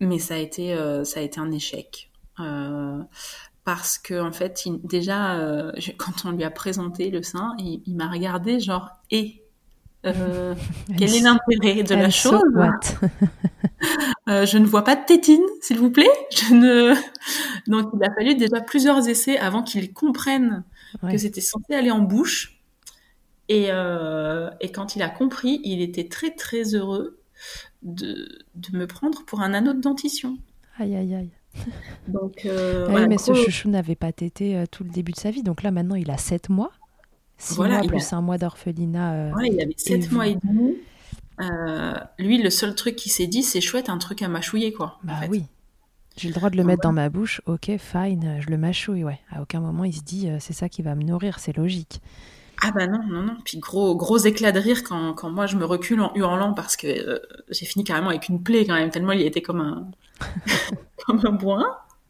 [0.00, 2.10] Mais ça a été ça a été un échec.
[3.64, 7.82] Parce que en fait, il- déjà, je- quand on lui a présenté le sein, il,
[7.86, 9.40] il m'a regardé genre et
[10.04, 10.54] euh,
[10.98, 12.42] quel est l'intérêt de la chose
[14.28, 16.08] Euh, je ne vois pas de tétine, s'il vous plaît.
[16.34, 16.94] Je ne.
[17.70, 20.64] Donc, il a fallu déjà plusieurs essais avant qu'il comprenne
[21.02, 21.12] Ouais.
[21.12, 22.60] que c'était censé aller en bouche.
[23.50, 27.18] Et, euh, et quand il a compris, il était très très heureux
[27.82, 30.38] de, de me prendre pour un anneau de dentition.
[30.78, 31.30] Aïe, aïe, aïe.
[32.08, 32.50] Donc, oui,
[32.88, 35.42] voilà, mais ce chouchou n'avait pas tété tout le début de sa vie.
[35.42, 36.70] Donc là, maintenant, il a 7 mois.
[37.38, 39.12] 6 Voilà, mois il plus un mois d'orphelinat.
[39.14, 40.76] euh, voilà, il avait 7 vous- mois et demi.
[41.40, 44.98] Euh, lui, le seul truc qu'il s'est dit, c'est chouette, un truc à mâchouiller, quoi.
[45.02, 45.28] en Bah fait.
[45.28, 45.44] oui.
[46.16, 47.40] J'ai le droit de le mettre dans ma bouche.
[47.46, 49.18] Ok, fine, je le mâchouille, ouais.
[49.32, 52.00] À aucun moment, il se dit, euh, c'est ça qui va me nourrir, c'est logique.
[52.62, 53.36] Ah bah non, non, non.
[53.44, 56.76] Puis gros, gros éclat de rire quand, quand moi je me recule en hurlant parce
[56.76, 57.18] que euh,
[57.50, 59.88] j'ai fini carrément avec une plaie quand même, tellement il était comme un,
[61.04, 61.64] comme un boin.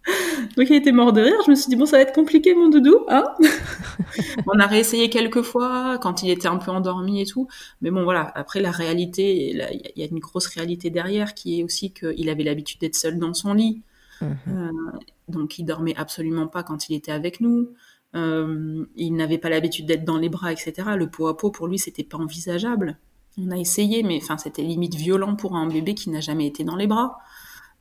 [0.56, 1.40] Donc il était mort de rire.
[1.46, 3.24] Je me suis dit bon, ça va être compliqué mon doudou, hein
[4.46, 7.48] On a réessayé quelques fois quand il était un peu endormi et tout.
[7.80, 8.30] Mais bon voilà.
[8.34, 12.44] Après la réalité, il y a une grosse réalité derrière qui est aussi qu'il avait
[12.44, 13.82] l'habitude d'être seul dans son lit.
[14.20, 14.36] Mhm.
[14.48, 17.70] Euh, donc il dormait absolument pas quand il était avec nous.
[18.14, 20.72] Euh, il n'avait pas l'habitude d'être dans les bras, etc.
[20.96, 22.98] Le pot à pot pour lui c'était pas envisageable.
[23.36, 26.62] On a essayé, mais enfin c'était limite violent pour un bébé qui n'a jamais été
[26.62, 27.18] dans les bras.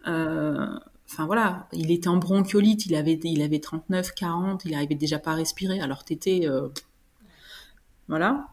[0.07, 4.95] Euh, enfin voilà, il était en bronchiolite, il avait, il avait 39, 40, il arrivait
[4.95, 6.41] déjà pas à respirer, alors t'étais...
[6.47, 6.69] Euh,
[8.09, 8.47] voilà.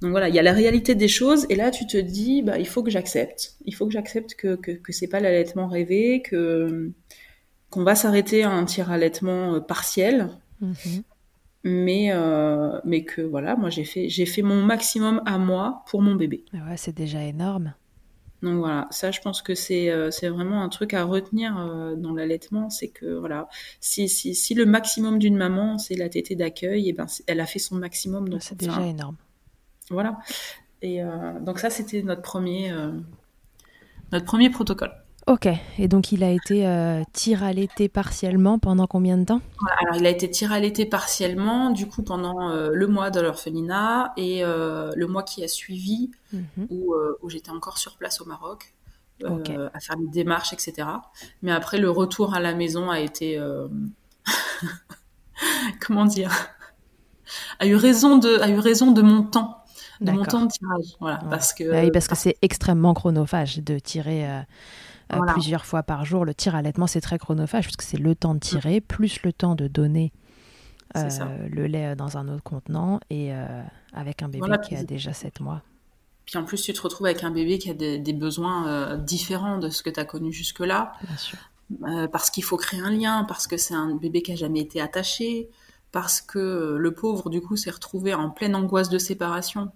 [0.00, 2.58] Donc voilà, il y a la réalité des choses, et là tu te dis, bah,
[2.58, 3.54] il faut que j'accepte.
[3.64, 6.92] Il faut que j'accepte que, que, que c'est pas l'allaitement rêvé, que
[7.70, 10.30] qu'on va s'arrêter à un tir allaitement euh, partiel.
[10.60, 11.02] Mhm.
[11.64, 16.02] Mais, euh, mais que voilà, moi j'ai fait, j'ai fait mon maximum à moi pour
[16.02, 16.44] mon bébé.
[16.54, 17.74] Ouais, c'est déjà énorme.
[18.42, 22.12] Donc voilà, ça je pense que c'est euh, vraiment un truc à retenir euh, dans
[22.12, 23.48] l'allaitement, c'est que voilà,
[23.80, 27.40] si, si, si le maximum d'une maman c'est la tétée d'accueil, et eh ben elle
[27.40, 28.28] a fait son maximum.
[28.28, 29.16] Donc c'est déjà énorme.
[29.90, 30.18] Voilà.
[30.82, 32.72] Et euh, donc ça c'était notre premier
[34.12, 34.92] notre premier protocole.
[35.28, 35.46] Ok,
[35.78, 39.42] et donc il a été euh, tir à l'été partiellement pendant combien de temps?
[39.82, 43.20] Alors il a été tir à l'été partiellement, du coup pendant euh, le mois de
[43.20, 46.68] l'orphelinat et euh, le mois qui a suivi, mhm.
[46.70, 46.94] où,
[47.28, 48.72] j'étais encore sur place au Maroc,
[49.22, 50.88] à faire les démarches, etc.
[51.42, 53.38] Mais après le retour à la maison a été...
[55.86, 56.32] comment dire?
[57.58, 59.62] A eu raison de a eu raison de mon temps
[60.00, 61.20] de mon temps de tirage voilà.
[61.28, 64.26] Parce que bah oui, parce que c'est extrêmement chronophage de tirer
[65.12, 66.24] euh, plusieurs fois par jour.
[66.24, 69.22] Le tir à allaitement, c'est très chronophage parce que c'est le temps de tirer, plus
[69.22, 70.12] le temps de donner
[70.96, 75.12] euh, le lait dans un autre contenant et euh, avec un bébé qui a déjà
[75.12, 75.62] 7 mois.
[76.26, 79.70] Puis en plus, tu te retrouves avec un bébé qui a des, besoins différents de
[79.70, 80.92] ce que tu as connu jusque-là.
[82.12, 84.80] parce qu'il faut créer un lien, parce que c'est un bébé qui a jamais été
[84.82, 85.48] attaché,
[85.90, 89.72] parce que le pauvre, du coup, s'est retrouvé en pleine angoisse de séparation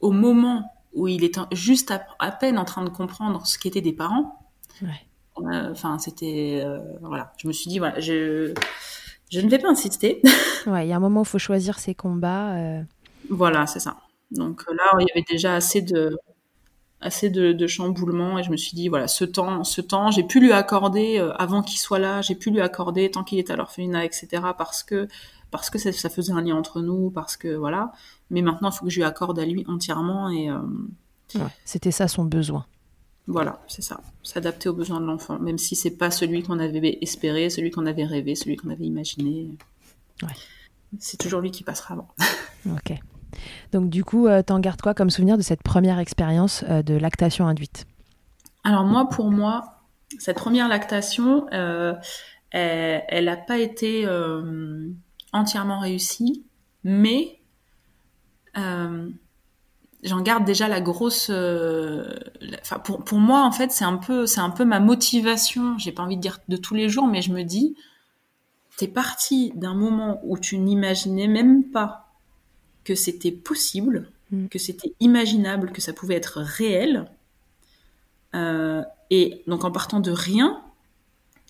[0.00, 3.92] au moment où il est juste à, peine en train de comprendre ce qu'étaient des
[3.92, 4.38] parents.
[4.82, 7.32] Euh, enfin, c'était euh, voilà.
[7.38, 8.52] Je me suis dit voilà, je
[9.30, 10.20] je ne vais pas insister.
[10.66, 12.54] ouais, il y a un moment où il faut choisir ses combats.
[12.56, 12.82] Euh.
[13.30, 13.96] Voilà, c'est ça.
[14.30, 16.18] Donc là, il y avait déjà assez de
[17.00, 20.22] assez de, de chamboulements et je me suis dit voilà, ce temps, ce temps, j'ai
[20.22, 23.56] pu lui accorder avant qu'il soit là, j'ai pu lui accorder tant qu'il est à
[23.56, 24.28] l'orphelinat, etc.
[24.56, 25.08] Parce que
[25.52, 27.92] parce que ça, faisait un lien entre nous, parce que voilà.
[28.30, 30.50] Mais maintenant, il faut que je lui accorde à lui entièrement et.
[30.50, 30.58] Euh,
[31.64, 32.66] c'était ça son besoin.
[33.26, 34.00] Voilà, c'est ça.
[34.22, 37.86] S'adapter aux besoins de l'enfant, même si c'est pas celui qu'on avait espéré, celui qu'on
[37.86, 39.50] avait rêvé, celui qu'on avait imaginé.
[40.98, 42.08] C'est toujours lui qui passera avant.
[42.66, 42.98] ok.
[43.72, 46.94] Donc du coup, euh, t'en gardes quoi comme souvenir de cette première expérience euh, de
[46.94, 47.86] lactation induite?
[48.64, 49.80] Alors moi, pour moi,
[50.18, 54.06] cette première lactation, elle n'a pas été
[55.32, 56.44] entièrement réussi,
[56.84, 57.40] mais
[58.56, 59.08] euh,
[60.02, 61.28] j'en garde déjà la grosse.
[61.30, 62.18] Euh,
[62.84, 65.78] pour, pour moi, en fait, c'est un peu, c'est un peu ma motivation.
[65.78, 67.76] J'ai pas envie de dire de tous les jours, mais je me dis,
[68.76, 72.12] t'es parti d'un moment où tu n'imaginais même pas
[72.84, 74.48] que c'était possible, mm.
[74.48, 77.10] que c'était imaginable, que ça pouvait être réel.
[78.34, 80.62] Euh, et donc, en partant de rien,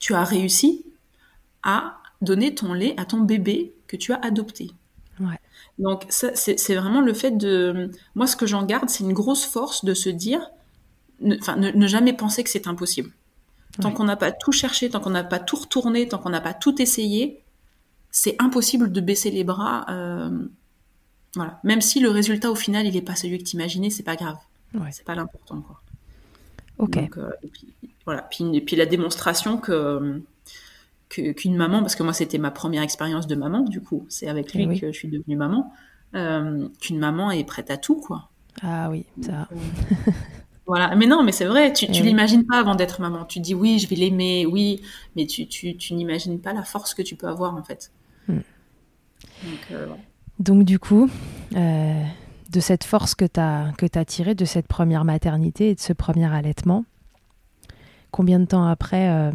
[0.01, 0.85] tu as réussi
[1.63, 4.71] à donner ton lait à ton bébé que tu as adopté.
[5.21, 5.39] Ouais.
[5.79, 7.91] Donc c'est vraiment le fait de...
[8.15, 10.51] Moi, ce que j'en garde, c'est une grosse force de se dire,
[11.41, 13.11] enfin, ne, jamais penser que c'est impossible.
[13.81, 16.43] Tant qu'on n'a pas tout cherché, tant qu'on n'a pas tout retourné, tant qu'on n'a
[16.43, 17.43] pas tout essayé,
[18.11, 19.87] c'est impossible de baisser les bras.
[19.89, 20.47] Euh,
[21.35, 21.59] voilà.
[21.65, 24.17] Même si le résultat au final, il n'est pas celui que tu imaginais, c'est pas
[24.17, 24.37] grave.
[24.75, 24.91] Ouais.
[24.93, 25.65] C'est pas l'important.
[26.77, 26.99] Ok.
[26.99, 28.23] Euh, puis, voilà.
[28.23, 30.23] Puis, et puis la démonstration que
[31.13, 34.55] qu'une maman, parce que moi c'était ma première expérience de maman, du coup, c'est avec
[34.55, 35.73] lui eh que je suis devenue maman,
[36.15, 38.31] euh, qu'une maman est prête à tout, quoi.
[38.63, 39.49] Ah oui, ça.
[40.67, 43.25] voilà, mais non, mais c'est vrai, tu, tu eh l'imagines pas avant d'être maman.
[43.25, 44.83] Tu dis oui, je vais l'aimer, oui,
[45.17, 47.93] mais tu, tu, tu n'imagines pas la force que tu peux avoir en fait.
[48.29, 48.39] Hmm.
[49.71, 49.87] Euh,
[50.39, 51.11] Donc, du coup,
[51.57, 52.05] euh,
[52.51, 55.81] de cette force que tu as, que as tirée de cette première maternité et de
[55.81, 56.85] ce premier allaitement,
[58.11, 59.33] combien de temps après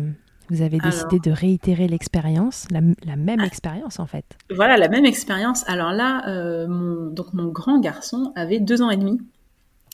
[0.50, 2.82] vous avez décidé de réitérer l'expérience, la,
[3.16, 3.46] même ah.
[3.46, 4.38] expérience en fait.
[4.56, 5.68] Voilà, la même expérience.
[5.68, 9.20] Alors là, euh, mon, donc mon grand garçon avait deux ans et demi,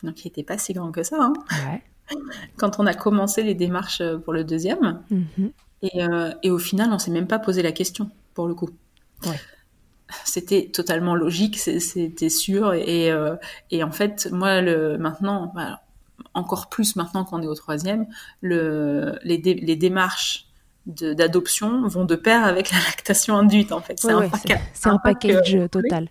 [0.04, 1.18] donc il n'était pas si grand que ça.
[1.20, 1.34] Hein.
[2.58, 5.52] Quand on a commencé les démarches euh, pour le deuxième, mhm.
[5.96, 8.70] euh, et, au final, on s'est même pas posé la question pour le coup.
[10.26, 13.12] C'était totalement logique, c'était sûr, et,
[13.72, 15.52] et, en fait, moi, le, maintenant,
[16.34, 18.08] encore plus maintenant qu'on est au troisième,
[18.42, 20.48] le, les, les, démarches
[20.86, 24.00] d'adoption vont de pair avec la lactation induite en fait.
[24.00, 26.10] C'est un, un, package total.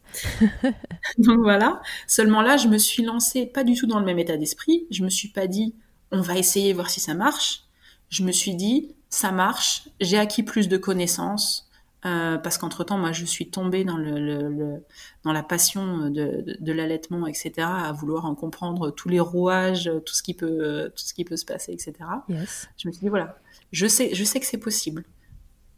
[1.19, 1.81] Donc voilà.
[2.07, 4.87] Seulement là, je me suis lancée pas du tout dans le même état d'esprit.
[4.91, 5.75] Je me suis pas dit
[6.11, 7.65] on va essayer voir si ça marche.
[8.09, 9.88] Je me suis dit ça marche.
[10.01, 11.69] J'ai acquis plus de connaissances.
[12.05, 14.85] Euh, parce qu'entre temps, moi, je suis tombée dans le, le,
[15.23, 19.91] dans la passion de, de, de l'allaitement, etc., à vouloir en comprendre tous les rouages,
[20.05, 21.95] tout ce qui peut, tout ce qui peut se passer, etc.
[22.29, 22.69] Yes.
[22.77, 23.38] Je me suis dit voilà,
[23.71, 25.05] je sais, je sais que c'est possible.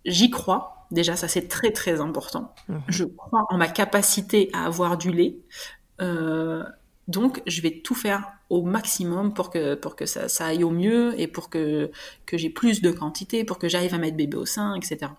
[0.07, 0.87] J'y crois.
[0.91, 2.55] Déjà, ça c'est très très important.
[2.69, 2.83] Mhm.
[2.89, 5.37] Je crois en ma capacité à avoir du lait.
[6.01, 6.65] Euh,
[7.09, 10.71] donc, je vais tout faire au maximum pour que pour que ça, ça aille au
[10.71, 11.91] mieux et pour que
[12.27, 15.11] que j'ai plus de quantité, pour que j'arrive à mettre bébé au sein, etc.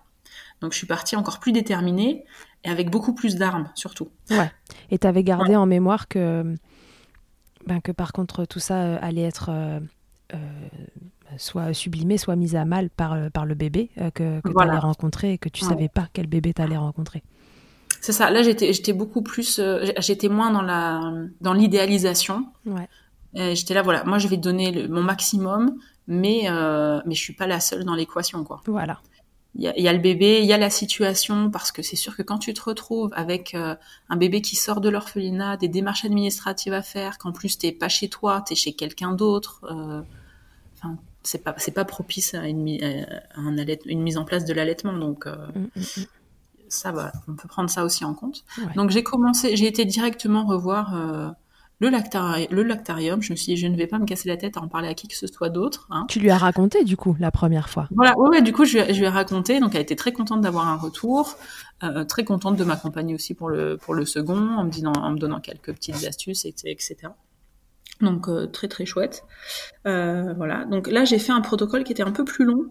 [0.60, 2.24] Donc je suis partie encore plus déterminée
[2.64, 4.08] et avec beaucoup plus d'armes surtout.
[4.30, 4.50] Ouais.
[4.90, 6.54] Et tu avais gardé en mémoire que,
[7.66, 9.80] ben, que par contre tout ça euh, allait être euh,
[10.34, 10.38] euh,
[11.36, 15.32] soit sublimé, soit mis à mal par, par le bébé que, que tu allais rencontrer
[15.34, 17.22] et que tu savais pas quel bébé tu allais rencontrer.
[18.00, 18.30] C'est ça.
[18.30, 19.60] Là, j'étais, j'étais beaucoup plus,
[19.98, 22.46] j'étais moins dans la, dans l'idéalisation.
[22.64, 22.88] Ouais.
[23.34, 26.48] j'étais là, voilà, moi, je vais donner mon maximum, mais,
[27.04, 28.60] mais je suis pas la seule dans l'équation, quoi.
[28.66, 29.00] Voilà
[29.58, 32.22] il y, a, le bébé, il y a la situation, parce que c'est sûr que
[32.22, 33.74] quand tu te retrouves avec euh,
[34.10, 37.88] un bébé qui sort de l'orphelinat, des démarches administratives à faire, qu'en plus t'es pas
[37.88, 40.02] chez toi, t'es chez quelqu'un d'autre, euh,
[40.74, 42.68] enfin c'est pas c'est pas propice à une,
[43.34, 46.06] un une mise en place de l'allaitement, donc euh, mm, mm, mm.
[46.68, 48.44] ça va, on peut prendre ça aussi en compte.
[48.74, 51.34] Donc j'ai commencé, j'ai été directement revoir
[51.78, 53.22] le, lactarium, le lactarium.
[53.22, 54.88] Je me suis dit, je ne vais pas me casser la tête à en parler
[54.88, 55.86] à qui que ce soit d'autre.
[55.90, 56.06] Hein.
[56.08, 58.98] Tu lui as raconté, du coup, la première fois Voilà, ouais, du coup, je, je,
[58.98, 59.60] lui ai raconté.
[59.60, 61.36] Donc, elle était très contente d'avoir un retour,
[61.82, 65.10] euh, très contente de m'accompagner aussi pour le, pour le second, en me, disant, en
[65.10, 66.96] me donnant quelques petites astuces, etc.
[68.00, 69.24] Donc, euh, très, très chouette.
[69.86, 70.64] Euh, voilà.
[70.66, 72.66] Donc, là, j'ai fait un protocole qui était un peu plus long,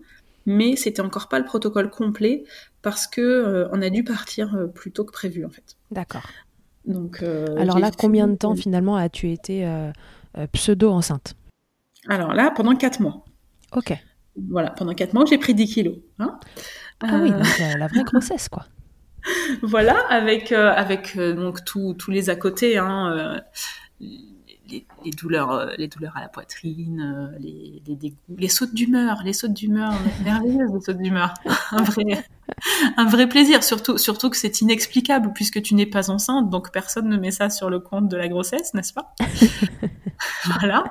[0.46, 2.44] mais c'était encore pas le protocole complet
[2.82, 5.76] parce que euh, on a dû partir euh, plus tôt que prévu, en fait.
[5.92, 6.28] D'accord.
[6.88, 9.92] Donc, euh, Alors là, combien de temps finalement as-tu été euh,
[10.38, 11.36] euh, pseudo-enceinte?
[12.08, 13.26] Alors là, pendant 4 mois.
[13.72, 13.94] Ok.
[14.50, 15.96] Voilà, pendant 4 mois, j'ai pris 10 kilos.
[16.20, 16.40] Hein
[17.02, 17.46] ah oui, donc
[17.78, 18.66] la vraie grossesse, quoi.
[19.64, 22.78] voilà, avec, avec donc tous les à côté.
[22.78, 23.42] Hein,
[24.70, 29.22] les, douleurs, euh, les douleurs à la poitrine, euh, les, les dégoûts, les sautes d'humeur,
[29.24, 31.34] les sautes d'humeur, merveilleuses les sautes d'humeur,
[31.72, 32.26] un vrai,
[32.98, 33.64] un vrai plaisir.
[33.64, 37.50] Surtout, surtout que c'est inexplicable puisque tu n'es pas enceinte, donc personne ne met ça
[37.50, 39.14] sur le compte de la grossesse, n'est-ce pas?
[40.60, 40.84] Voilà.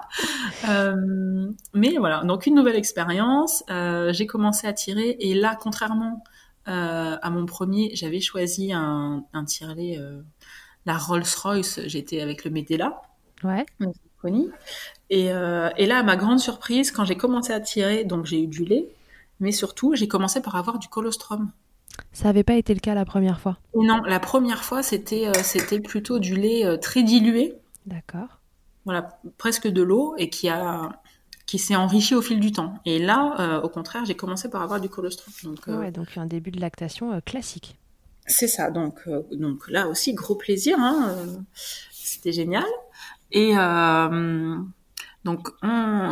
[0.69, 3.65] Euh, mais voilà, donc une nouvelle expérience.
[3.69, 6.23] j'ai commencé à tirer et là, contrairement
[6.67, 9.99] à mon premier, j'avais choisi un, un tirelet,
[10.85, 11.81] la Rolls-Royce.
[11.87, 13.01] J'étais avec le Medela.
[13.45, 13.67] Ouais.
[15.11, 18.43] Et, euh, et, là, à ma grande surprise, quand j'ai commencé à tirer, donc j'ai
[18.43, 18.89] eu du lait,
[19.41, 21.51] mais surtout, j'ai commencé par avoir du colostrum.
[22.13, 25.79] Ça n'avait pas été le cas la première fois Non, la première fois, c'était euh,
[25.81, 27.55] plutôt du lait euh, très dilué.
[27.87, 28.41] D'accord.
[28.85, 30.91] Voilà, presque de l'eau et qui a
[31.47, 32.75] qui s'est enrichi au fil du temps.
[32.87, 35.33] Et là, au contraire, j'ai commencé par avoir du colostrum.
[35.43, 37.77] Donc, ouais, donc un début de lactation classique.
[38.27, 38.71] C'est ça.
[38.71, 40.79] Donc, donc là aussi, gros plaisir.
[40.79, 41.15] Hein,
[41.93, 42.65] c'était génial.
[43.31, 44.59] Et euh,
[45.25, 45.49] donc,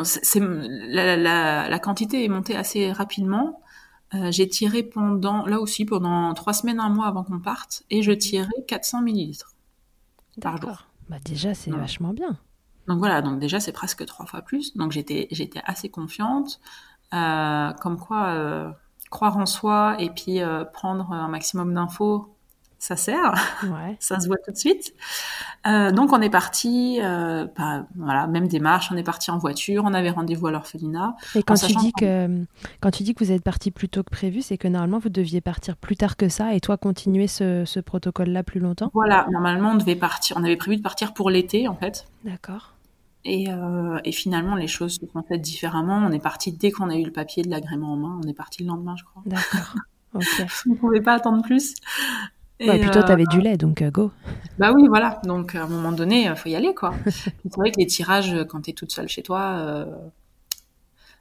[0.04, 3.60] c'est, la, la, la, quantité est montée assez rapidement.
[4.14, 8.02] Euh, j'ai tiré pendant, là aussi, pendant trois semaines, un mois avant qu'on parte, et
[8.02, 9.54] je tirais 400 millilitres
[10.40, 10.86] par jour.
[11.08, 12.38] Bah déjà, c'est vachement bien.
[12.88, 14.76] Donc voilà, donc déjà, c'est presque trois fois plus.
[14.76, 16.60] Donc j'étais, j'étais assez confiante.
[17.14, 18.70] Euh, comme quoi, euh,
[19.10, 22.34] croire en soi et puis euh, prendre un maximum d'infos
[22.82, 23.32] ça sert,
[24.00, 24.92] ça se voit tout de suite.
[25.68, 29.84] Euh, donc on est parti, euh, bah, voilà, même démarche, on est parti en voiture,
[29.86, 31.14] on avait rendez-vous à l'orphelinat.
[31.36, 32.44] Et quand tu dis que
[32.80, 35.10] quand tu dis que vous êtes parti plus tôt que prévu, c'est que normalement vous
[35.10, 38.90] deviez partir plus tard que ça et toi continuer ce, ce protocole-là plus longtemps?
[38.94, 42.08] Voilà, normalement on devait partir, on avait prévu de partir pour l'été en fait.
[42.24, 42.74] D'accord.
[43.24, 45.98] Et, euh, et, finalement, les choses se sont faites différemment.
[46.04, 48.20] On est parti dès qu'on a eu le papier de l'agrément en main.
[48.20, 49.22] On est parti le lendemain, je crois.
[49.24, 49.76] D'accord.
[50.14, 50.44] Okay.
[50.66, 51.74] on ne pouvait pas attendre plus.
[52.62, 54.10] Et puis toi, tu avais du lait, donc euh, go.
[54.58, 55.20] Bah oui, voilà.
[55.24, 56.94] Donc à un moment donné, il euh, faut y aller, quoi.
[57.10, 59.86] c'est vrai que les tirages, euh, quand tu es toute seule chez toi,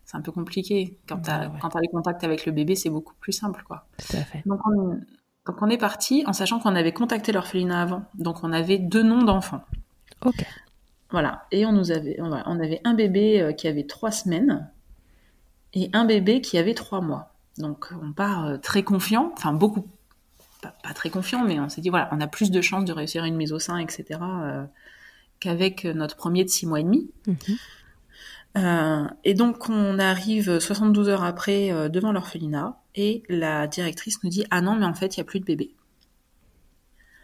[0.06, 0.98] c'est un peu compliqué.
[1.08, 1.52] Quand tu as,
[1.82, 3.86] les contacts avec le bébé, c'est beaucoup plus simple, quoi.
[3.98, 4.44] Tout à fait.
[4.46, 5.00] Donc on,
[5.48, 8.04] donc on est parti en sachant qu'on avait contacté l'orphelinat avant.
[8.16, 9.64] Donc on avait deux noms d'enfants.
[10.26, 10.46] Ok.
[11.10, 11.46] Voilà.
[11.52, 14.70] Et on nous avait, on, avait un bébé qui avait trois semaines
[15.74, 17.34] et un bébé qui avait trois mois.
[17.58, 19.88] Donc on part très confiant, enfin beaucoup
[20.62, 23.24] pas, très confiant, mais on s'est dit, voilà, on a plus de chances de réussir
[23.24, 24.66] une mise au sein, etc., euh,
[25.40, 27.10] qu'avec notre premier de six mois et demi.
[27.28, 27.58] Mhm.
[29.24, 34.60] et donc on arrive 72 heures après devant l'orphelinat et la directrice nous dit ah
[34.60, 35.74] non mais en fait il y a plus de bébé.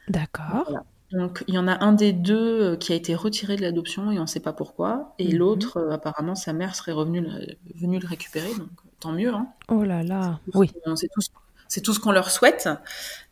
[0.07, 0.71] D'accord.
[1.11, 4.19] Donc il y en a un des deux qui a été retiré de l'adoption et
[4.19, 5.37] on ne sait pas pourquoi et mhm.
[5.37, 7.27] l'autre apparemment sa mère serait revenue
[7.75, 8.69] venue le récupérer donc
[8.99, 9.33] tant mieux.
[9.33, 9.47] Hein.
[9.69, 10.71] Oh là là, oui.
[10.95, 11.21] C'est tout,
[11.67, 12.69] c'est tout ce qu'on leur souhaite.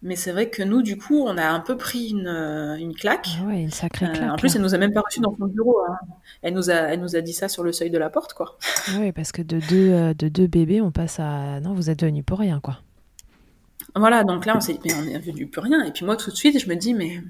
[0.01, 2.93] Mais c'est vrai que nous, du coup, on a un peu pris une, euh, une
[2.93, 3.27] claque.
[3.41, 4.31] Ah une sacrée euh, claque.
[4.31, 5.79] en plus, elle nous a même pas reçu dans son bureau.
[5.87, 5.97] Hein.
[6.41, 8.57] Elle, nous a, elle nous a dit ça sur le seuil de la porte, quoi.
[8.89, 11.59] Ah oui, parce que de deux, euh, de deux bébés, on passe à...
[11.59, 12.79] Non, vous êtes venus pour rien, quoi.
[13.95, 15.83] Voilà, donc là, on s'est dit, mais on est venu pour rien.
[15.85, 17.21] Et puis moi, tout de suite, je me dis, mais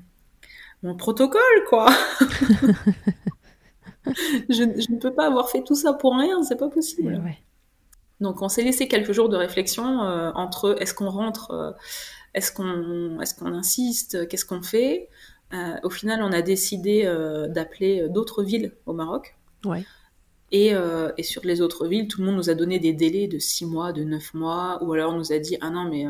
[0.84, 1.90] mon protocole, quoi.
[4.50, 7.22] je, je, ne peux pas avoir fait tout ça pour rien, c'est pas possible.
[7.24, 7.38] Ouais.
[8.22, 11.72] Donc on s'est laissé quelques jours de réflexion euh, entre est-ce qu'on rentre, euh,
[12.34, 15.10] est-ce qu'on est qu'on insiste, qu'est-ce qu'on fait.
[15.54, 17.04] Euh, au final, on a décidé
[17.50, 19.38] d'appeler d'autres villes au Maroc.
[19.64, 19.84] Ouais.
[20.52, 20.74] Et,
[21.18, 23.66] et, sur les autres villes, tout le monde nous a donné des délais de 6
[23.66, 26.06] mois, de 9 mois, ou alors on nous a dit ah non mais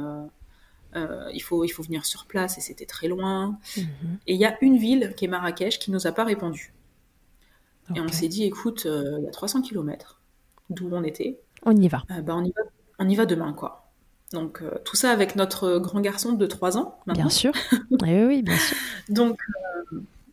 [1.34, 3.60] il faut il faut venir sur place et c'était très loin.
[3.76, 3.86] Mhm.
[4.28, 6.74] Et il y a une ville qui est Marrakech qui nous a pas répondu.
[7.96, 10.22] Et on s'est dit écoute, il y a 300 km
[10.70, 11.40] d'où on était.
[11.66, 12.04] On y va.
[12.12, 12.62] Euh, bah, on, y va
[13.00, 13.92] on y va demain, quoi.
[14.32, 16.98] Donc, euh, tout ça avec notre grand garçon de 3 ans.
[17.08, 17.52] Bien sûr.
[17.92, 18.78] oui, oui, bien sûr.
[19.10, 19.40] Donc,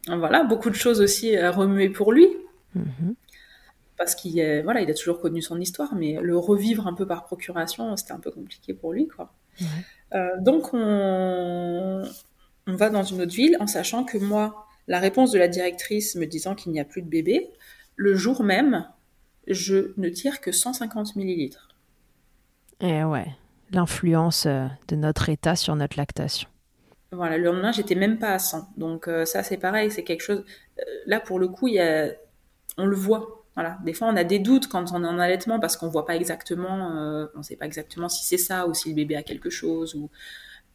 [0.09, 2.29] euh, voilà, beaucoup de choses aussi à remuer pour lui.
[2.75, 3.15] Mhm.
[3.97, 7.25] Parce qu'il voilà, il a toujours connu son histoire, mais le revivre un peu par
[7.25, 9.33] procuration, c'était un peu compliqué pour lui, quoi.
[10.41, 12.03] donc, on,
[12.67, 16.17] on va dans une autre ville en sachant que moi, la réponse de la directrice
[16.17, 17.51] me disant qu'il n'y a plus de bébé,
[17.95, 18.87] le jour même,
[19.47, 21.69] je ne tire que 150 millilitres.
[22.81, 23.27] Eh ouais,
[23.73, 26.49] l'influence euh, de notre état sur notre lactation.
[27.13, 28.71] Voilà, le lendemain, j'étais même pas à 100.
[28.77, 30.45] Donc euh, ça, c'est pareil, c'est quelque chose...
[30.79, 32.09] Euh, là, pour le coup, y a...
[32.79, 33.45] on le voit.
[33.55, 33.79] Voilà.
[33.85, 36.17] Des fois, on a des doutes quand on est en allaitement parce qu'on voit pas
[36.17, 39.51] exactement, on ne sait pas exactement si c'est ça ou si le bébé a quelque
[39.51, 39.95] chose.
[39.95, 40.09] Ou...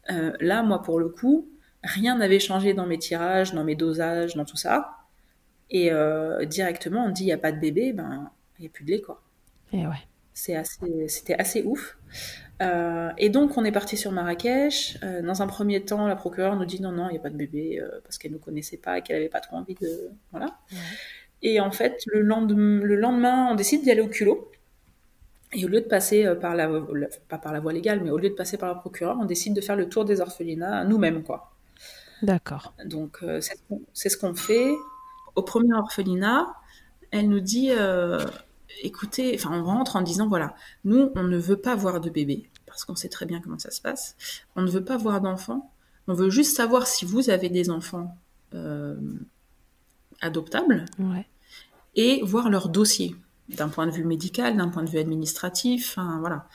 [0.07, 1.49] là, moi, pour le coup,
[1.83, 4.91] rien n'avait changé dans mes tirages, dans mes dosages, dans tout ça.
[5.71, 5.89] Et
[6.45, 8.91] directement, on dit il n'y a pas de bébé, ben il n'y a plus de
[8.91, 9.21] lait, quoi.
[9.73, 10.07] Et ouais.
[10.33, 11.97] C'est assez, c'était assez ouf.
[12.61, 14.97] Euh, et donc, on est parti sur Marrakech.
[15.03, 17.29] Euh, dans un premier temps, la procureure nous dit non, non, il n'y a pas
[17.29, 19.75] de bébé, euh, parce qu'elle ne nous connaissait pas et qu'elle n'avait pas trop envie
[19.75, 20.11] de.
[20.31, 20.57] Voilà.
[21.41, 24.51] Et en fait, le lendemain, le lendemain on décide d'y aller au culot.
[25.53, 26.69] Et au lieu de passer par la,
[27.29, 29.55] pas par la voie légale, mais au lieu de passer par la procureure, on décide
[29.55, 31.53] de faire le tour des orphelinats nous-mêmes, quoi.
[32.21, 32.73] D'accord.
[32.85, 33.23] Donc,
[33.93, 34.75] c'est ce qu'on fait.
[35.35, 36.53] Au premier orphelinat,
[37.11, 37.71] elle nous dit
[38.81, 42.49] écoutez, enfin, on rentre en disant voilà, nous, on ne veut pas voir de bébé
[42.65, 44.15] parce qu'on sait très bien comment ça se passe.
[44.55, 45.71] On ne veut pas voir d'enfants.
[46.07, 48.15] On veut juste savoir si vous avez des enfants
[48.53, 48.95] euh,
[50.21, 50.85] adoptables
[51.95, 53.15] et voir leur dossier
[53.49, 56.47] d'un point de vue médical, d'un point de vue administratif, voilà.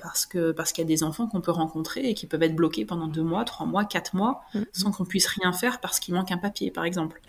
[0.00, 2.56] Parce que parce qu'il y a des enfants qu'on peut rencontrer et qui peuvent être
[2.56, 4.66] bloqués pendant deux mois, trois mois, quatre mois, mm-hmm.
[4.72, 7.20] sans qu'on puisse rien faire parce qu'il manque un papier, par exemple.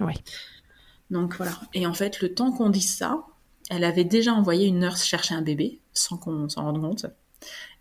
[1.12, 1.52] Donc voilà.
[1.74, 3.24] Et en fait, le temps qu'on dise ça,
[3.70, 7.06] elle avait déjà envoyé une nurse chercher un bébé, sans qu'on s'en rende compte.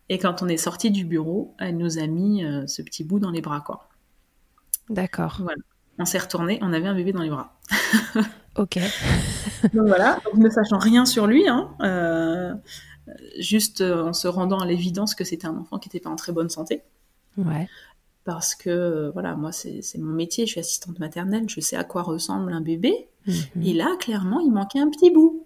[0.08, 3.18] Et quand on est sorti du bureau, elle nous a mis euh, ce petit bout
[3.18, 3.88] dans les bras, quoi.
[4.88, 5.38] D'accord.
[5.40, 5.60] Voilà.
[5.98, 7.58] On s'est retourné, on avait un bébé dans les bras.
[8.56, 8.78] ok.
[9.74, 12.54] donc voilà, ne sachant rien sur lui, hein, euh,
[13.38, 16.16] juste euh, en se rendant à l'évidence que c'était un enfant qui n'était pas en
[16.16, 16.82] très bonne santé.
[17.36, 17.68] Ouais.
[18.24, 22.02] Parce que, voilà, moi, c'est mon métier, je suis assistante maternelle, je sais à quoi
[22.02, 23.08] ressemble un bébé.
[23.26, 23.62] Mhm.
[23.62, 25.45] Et là, clairement, il manquait un petit bout.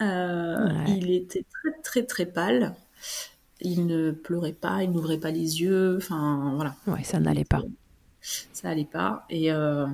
[0.00, 2.74] Euh, il était très très très pâle.
[3.60, 5.96] Il ne pleurait pas, il n'ouvrait pas les yeux.
[5.96, 6.76] Enfin voilà.
[6.86, 7.62] Ouais, ça n'allait pas.
[8.20, 9.26] Ça n'allait pas.
[9.30, 9.86] Et euh,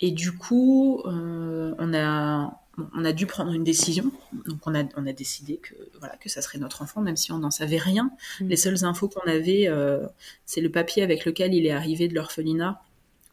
[0.00, 2.58] et du coup, euh, on a
[2.94, 4.10] on a dû prendre une décision.
[4.46, 7.32] Donc on a, on a décidé que voilà que ça serait notre enfant, même si
[7.32, 8.10] on n'en savait rien.
[8.40, 8.48] Mm.
[8.48, 10.06] Les seules infos qu'on avait, euh,
[10.46, 12.80] c'est le papier avec lequel il est arrivé de l'orphelinat,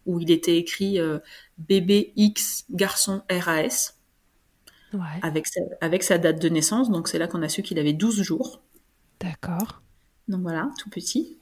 [0.06, 1.20] où il était écrit euh,
[1.58, 3.94] bébé X garçon RAS
[4.94, 6.90] Ouais, avec sa, avec sa date de naissance.
[6.90, 8.62] Donc c'est là qu'on a su qu'il avait 12 jours.
[9.20, 9.82] d'accord.
[10.28, 11.38] Donc voilà, tout petit.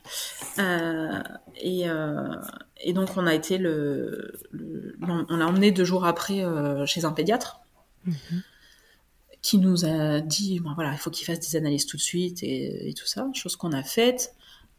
[0.59, 1.21] Euh,
[1.55, 2.35] et, euh,
[2.81, 4.97] et donc on a été le, le-
[5.29, 7.61] on l'a emmené deux jours après euh, chez un pédiatre
[8.05, 8.43] Mhm.
[9.41, 12.43] qui nous a dit bon voilà il faut qu'il fasse des analyses tout de suite
[12.43, 14.35] et, et tout ça, chose qu'on a faite.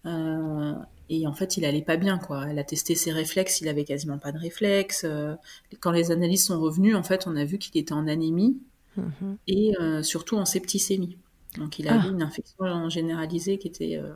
[0.07, 0.75] Euh,
[1.11, 2.47] et en fait il allait pas bien quoi.
[2.49, 5.05] Elle a testé ses réflexes, il avait quasiment pas de réflexes.
[5.05, 5.35] Euh,
[5.81, 8.57] quand les analyses sont revenues, en fait on a vu qu'il était en anémie
[8.97, 9.37] Mhm.
[9.49, 11.17] et euh, surtout en septicémie.
[11.59, 11.95] Donc il Ah.
[12.01, 14.13] avait une infection généralisée qui était, euh,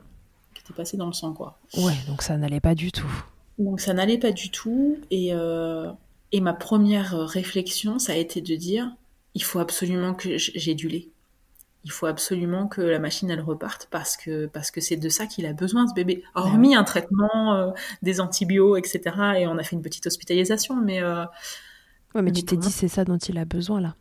[0.55, 1.33] qui était passée dans le sang.
[1.33, 1.59] Quoi.
[1.77, 3.11] Ouais, donc ça n'allait pas du tout.
[3.57, 4.97] Donc ça n'allait pas du tout.
[5.11, 5.91] Et, euh,
[6.31, 8.89] et ma première réflexion, ça a été de dire,
[9.35, 11.09] il faut absolument que j'ai du lait.
[11.89, 15.25] Il faut absolument que la machine elle reparte parce que parce que c'est de ça
[15.25, 16.23] qu'il a besoin ce bébé.
[16.35, 17.71] Hormis un traitement, euh,
[18.03, 19.15] des antibiotiques, etc.
[19.39, 21.25] Et on a fait une petite hospitalisation, mais euh,
[22.13, 23.95] Ouais, mais tu t'es dit c'est ça dont il a besoin là.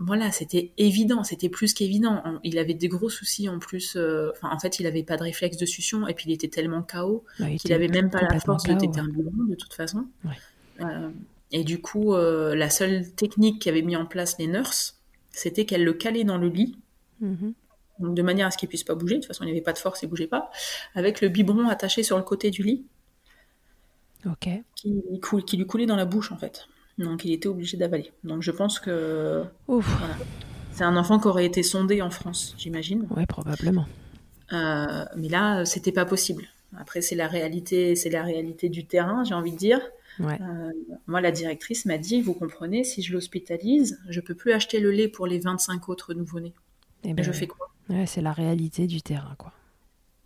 [0.00, 2.20] voilà, c'était évident, c'était plus qu'évident.
[2.42, 3.94] Il avait des gros soucis en plus.
[3.94, 6.82] euh, en fait, il avait pas de réflexe de succion et puis il était tellement
[6.82, 9.48] KO Ouais, il qu'il était avait même pas la force de téter ouais.
[9.50, 10.06] de toute façon.
[10.24, 10.32] Ouais.
[10.80, 11.10] Euh,
[11.52, 14.96] et du coup, la seule technique qu'avaient mis en place les nurses,
[15.32, 16.76] c'était qu'elles le calaient dans le lit,
[17.20, 17.52] Mhm.
[17.98, 19.16] donc de manière à ce qu'il puisse pas bouger.
[19.16, 20.50] De toute façon, il n'y avait pas de force, il bougeait pas,
[20.94, 22.84] avec le biberon attaché sur le côté du lit,
[24.26, 24.48] Ok.
[24.76, 26.66] qui, lui coulait dans la bouche en fait.
[26.98, 28.12] Donc, il était obligé d'avaler.
[28.24, 29.90] Donc, je pense que Ouf.
[30.72, 33.06] c'est un enfant qui aurait été sondé en France, j'imagine.
[33.16, 33.86] Ouais, probablement.
[34.52, 36.48] Euh, mais là, c'était pas possible.
[36.78, 39.80] Après, c'est la réalité, c'est la réalité du terrain, j'ai envie de dire.
[40.18, 40.38] Ouais.
[40.40, 40.70] Euh,
[41.06, 44.90] moi, la directrice m'a dit, vous comprenez, si je l'hospitalise, je peux plus acheter le
[44.90, 46.52] lait pour les 25 autres nouveau-nés.
[47.04, 49.52] Et Et ben, je fais quoi ouais, c'est la réalité du terrain, quoi.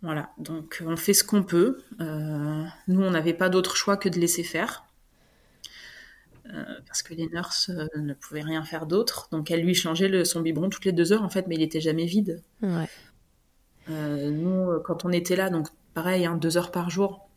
[0.01, 1.79] Voilà, donc on fait ce qu'on peut.
[1.99, 4.85] Euh, nous, on n'avait pas d'autre choix que de laisser faire.
[6.53, 9.29] Euh, parce que les nurses euh, ne pouvaient rien faire d'autre.
[9.31, 11.63] Donc elle lui changeait le, son biberon toutes les deux heures, en fait, mais il
[11.63, 12.43] était jamais vide.
[12.61, 12.87] Ouais.
[13.89, 17.27] Euh, nous, euh, quand on était là, donc pareil, hein, deux heures par jour.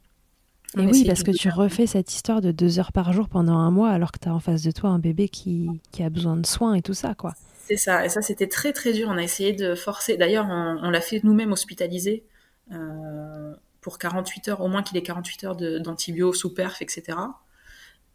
[0.76, 3.70] Et oui, parce que tu refais cette histoire de deux heures par jour pendant un
[3.70, 6.36] mois alors que tu as en face de toi un bébé qui, qui a besoin
[6.36, 7.34] de soins et tout ça, quoi.
[7.68, 9.08] C'est ça, et ça c'était très très dur.
[9.10, 10.16] On a essayé de forcer.
[10.16, 12.24] D'ailleurs, on, on l'a fait nous-mêmes hospitaliser
[12.72, 17.18] euh, pour 48 heures, au moins qu'il ait 48 heures d'antibio sous perf, etc.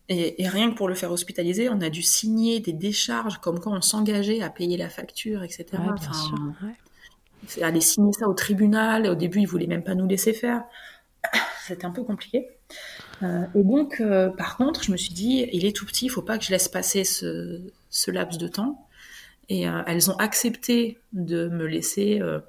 [0.09, 3.59] Et, et rien que pour le faire hospitaliser, on a dû signer des décharges comme
[3.59, 5.65] quoi on s'engageait à payer la facture, etc.
[5.73, 6.35] Ouais, bien Enfin, sûr.
[6.63, 6.73] ouais.
[7.47, 9.07] c'est aller signer ça au tribunal.
[9.07, 10.63] Au début, ils voulaient même pas nous laisser faire.
[11.67, 12.47] C'était un peu compliqué.
[13.23, 16.09] Euh, et donc, euh, par contre, je me suis dit, il est tout petit, il
[16.09, 18.87] faut pas que je laisse passer ce, ce laps de temps.
[19.49, 22.39] Et euh, elles ont accepté de me laisser euh,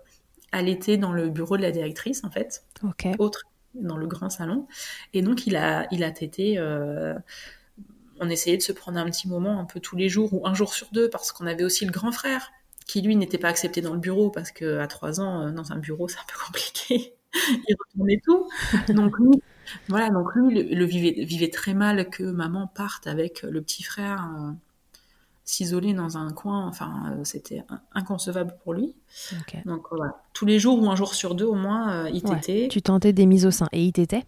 [0.52, 3.06] allaiter dans le bureau de la directrice, en fait, Ok.
[3.18, 3.42] autre
[3.74, 4.68] dans le grand salon.
[5.12, 6.58] Et donc, il a, il a tété.
[6.58, 7.14] euh,
[8.20, 10.54] on essayait de se prendre un petit moment un peu tous les jours ou un
[10.54, 12.50] jour sur deux parce qu'on avait aussi le grand frère
[12.86, 15.78] qui lui n'était pas accepté dans le bureau parce que à trois ans dans un
[15.78, 17.14] bureau c'est un peu compliqué
[17.68, 18.48] il retournait tout
[18.92, 19.42] donc lui
[19.88, 23.82] voilà donc lui le, le vivait, vivait très mal que maman parte avec le petit
[23.82, 24.30] frère
[25.44, 28.96] s'isoler dans un coin enfin euh, c'était in- inconcevable pour lui
[29.66, 32.40] donc voilà tous les jours ou un jour sur deux au moins euh, il Ouais.
[32.40, 34.24] t'était Tu tentais des mises au sein et il t'était?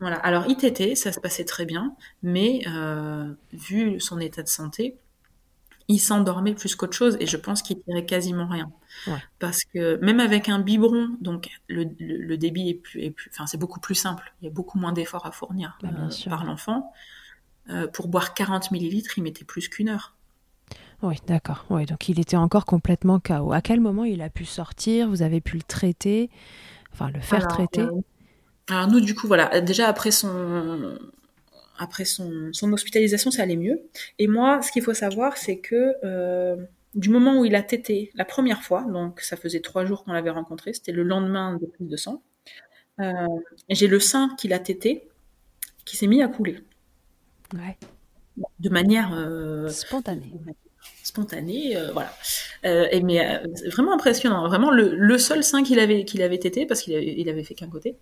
[0.00, 0.16] Voilà.
[0.16, 4.96] Alors, ITT, ça se passait très bien, mais euh, vu son état de santé,
[5.88, 8.70] il s'endormait plus qu'autre chose et je pense qu'il tirait quasiment rien.
[9.06, 9.18] Ouais.
[9.38, 13.30] Parce que même avec un biberon, donc le, le, le débit est plus, est plus,
[13.32, 14.34] enfin c'est beaucoup plus simple.
[14.42, 16.92] Il y a beaucoup moins d'efforts à fournir Bah, euh, par l'enfant.
[17.70, 20.14] Euh, pour boire 40 millilitres, il mettait plus qu'une heure.
[21.02, 21.64] Oui, d'accord.
[21.70, 23.52] Oui, donc il était encore complètement KO.
[23.52, 25.08] À quel moment il a pu sortir?
[25.08, 26.30] Vous avez pu le traiter?
[26.92, 27.92] Enfin, le faire Alors, traiter?
[27.92, 28.00] euh,
[28.68, 30.98] alors nous, du coup, voilà, déjà après son
[31.78, 33.82] après son, son hospitalisation, ça allait mieux.
[34.18, 36.56] Et moi, ce qu'il faut savoir, c'est que euh,
[36.94, 40.12] du moment où il a tété la première fois, donc ça faisait trois jours qu'on
[40.12, 42.22] l'avait rencontré, c'était le lendemain de prise de sang,
[43.00, 43.12] euh,
[43.70, 45.08] j'ai le sein qu'il a tété
[45.86, 46.60] qui s'est mis à couler
[47.54, 47.78] Ouais.
[48.58, 49.72] de manière euh,
[51.08, 51.74] Spontané.
[51.74, 52.12] euh, voilà.
[52.66, 53.38] Euh, et mais euh,
[53.72, 57.14] vraiment impressionnant, vraiment le, le seul sein qu'il avait qu'il avait tété parce qu'il avait,
[57.16, 57.96] il avait fait qu'un côté,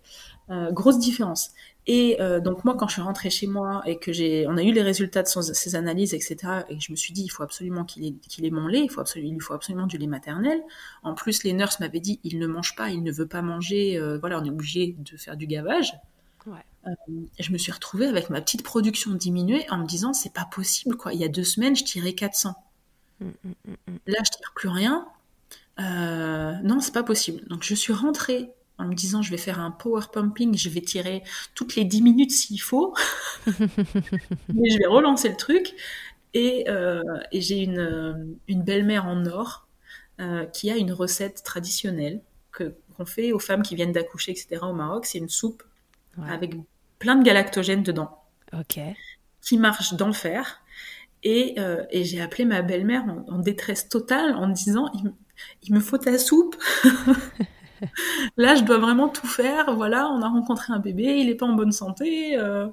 [0.71, 1.51] grosse différence.
[1.89, 4.73] Et donc moi quand je suis rentrée chez moi et que j'ai, on a eu
[4.73, 6.65] les résultats de son- ses analyses etc.
[6.69, 8.89] Et je me suis dit il faut absolument qu'il ait, qu'il ait mon lait, il
[8.91, 10.61] faut absolument, il lui faut absolument du lait maternel.
[11.03, 13.99] En plus les nurses m'avaient dit il ne mange pas, il ne veut pas manger,
[14.19, 15.93] voilà on est obligé de faire du gavage.
[16.45, 16.63] Ouais.
[17.39, 20.95] Je me suis retrouvée avec ma petite production diminuée en me disant c'est pas possible
[20.97, 21.13] quoi.
[21.13, 22.55] Il y a deux semaines je tirais 400.
[23.21, 25.07] Là, je tire plus rien.
[25.79, 27.41] Euh, non, c'est pas possible.
[27.47, 30.81] Donc, je suis rentrée en me disant, je vais faire un power pumping, je vais
[30.81, 31.23] tirer
[31.55, 32.93] toutes les 10 minutes s'il faut.
[33.47, 35.73] Mais je vais relancer le truc.
[36.33, 37.01] Et, euh,
[37.31, 38.13] et j'ai une, euh,
[38.47, 39.67] une belle-mère en or
[40.19, 44.59] euh, qui a une recette traditionnelle que qu'on fait aux femmes qui viennent d'accoucher, etc.
[44.63, 45.05] au Maroc.
[45.05, 45.63] C'est une soupe
[46.17, 46.31] Ouais.
[46.31, 46.55] avec
[46.97, 48.79] plein de galactogènes dedans Ok.
[49.41, 50.59] qui marche d'enfer.
[51.23, 54.89] Et, euh, et j'ai appelé ma belle-mère en, en détresse totale en disant
[55.63, 56.55] il, me faut ta soupe.
[58.37, 59.75] Là, je dois vraiment tout faire.
[59.75, 62.37] Voilà, on a rencontré un bébé, il est pas en bonne santé.
[62.37, 62.67] euh.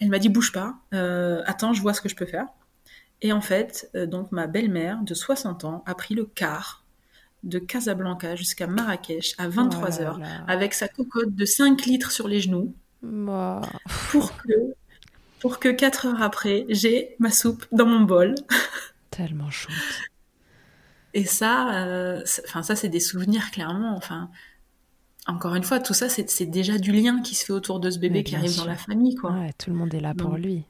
[0.00, 0.76] Elle m'a dit bouge pas.
[0.94, 2.46] Euh, attends, je vois ce que je peux faire.
[3.20, 6.84] Et en fait, donc ma belle-mère de 60 ans a pris le car
[7.42, 10.44] de Casablanca jusqu'à Marrakech à 23 Oh là heures là.
[10.46, 13.60] avec sa cocotte de 5 litres sur les genoux Moi.
[14.10, 14.52] pour que,
[15.40, 18.34] pour que 4 heures après, j'ai ma soupe dans mon bol.
[19.10, 19.76] Tellement chouette.
[21.14, 23.96] Et ça, euh, enfin ça, c'est des souvenirs clairement.
[23.96, 24.30] Enfin,
[25.26, 27.98] encore une fois, tout ça, c'est déjà du lien qui se fait autour de ce
[27.98, 28.64] bébé qui arrive sûr.
[28.64, 29.32] dans la famille, quoi.
[29.32, 30.64] Ouais, tout le monde est là pour lui.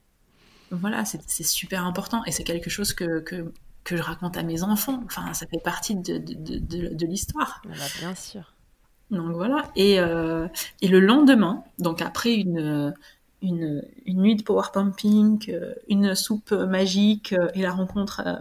[0.71, 3.51] Voilà, c'est super important et c'est quelque chose que, que
[3.85, 5.01] que je raconte à mes enfants.
[5.05, 7.61] Enfin, ça fait partie de de, de, de- de l'histoire.
[7.65, 8.53] Ah bah, bien sûr.
[9.09, 9.63] Donc voilà.
[9.75, 10.47] Et, euh,
[10.81, 12.93] et le lendemain, donc après une,
[13.41, 18.35] une, une nuit de power pumping, euh, une soupe magique euh, et la rencontre, euh,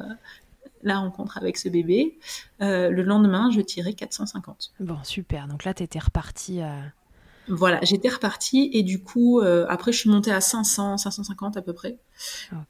[0.82, 2.18] la rencontre avec ce bébé,
[2.60, 4.72] le lendemain, je tirais 450.
[4.80, 5.48] Bon, super.
[5.48, 6.62] Donc là, t'étais reparti.
[6.62, 6.80] euh,
[7.48, 11.62] Voilà, j'étais repartie et du coup, euh, après, je suis montée à 500, 550 à
[11.62, 11.98] peu près.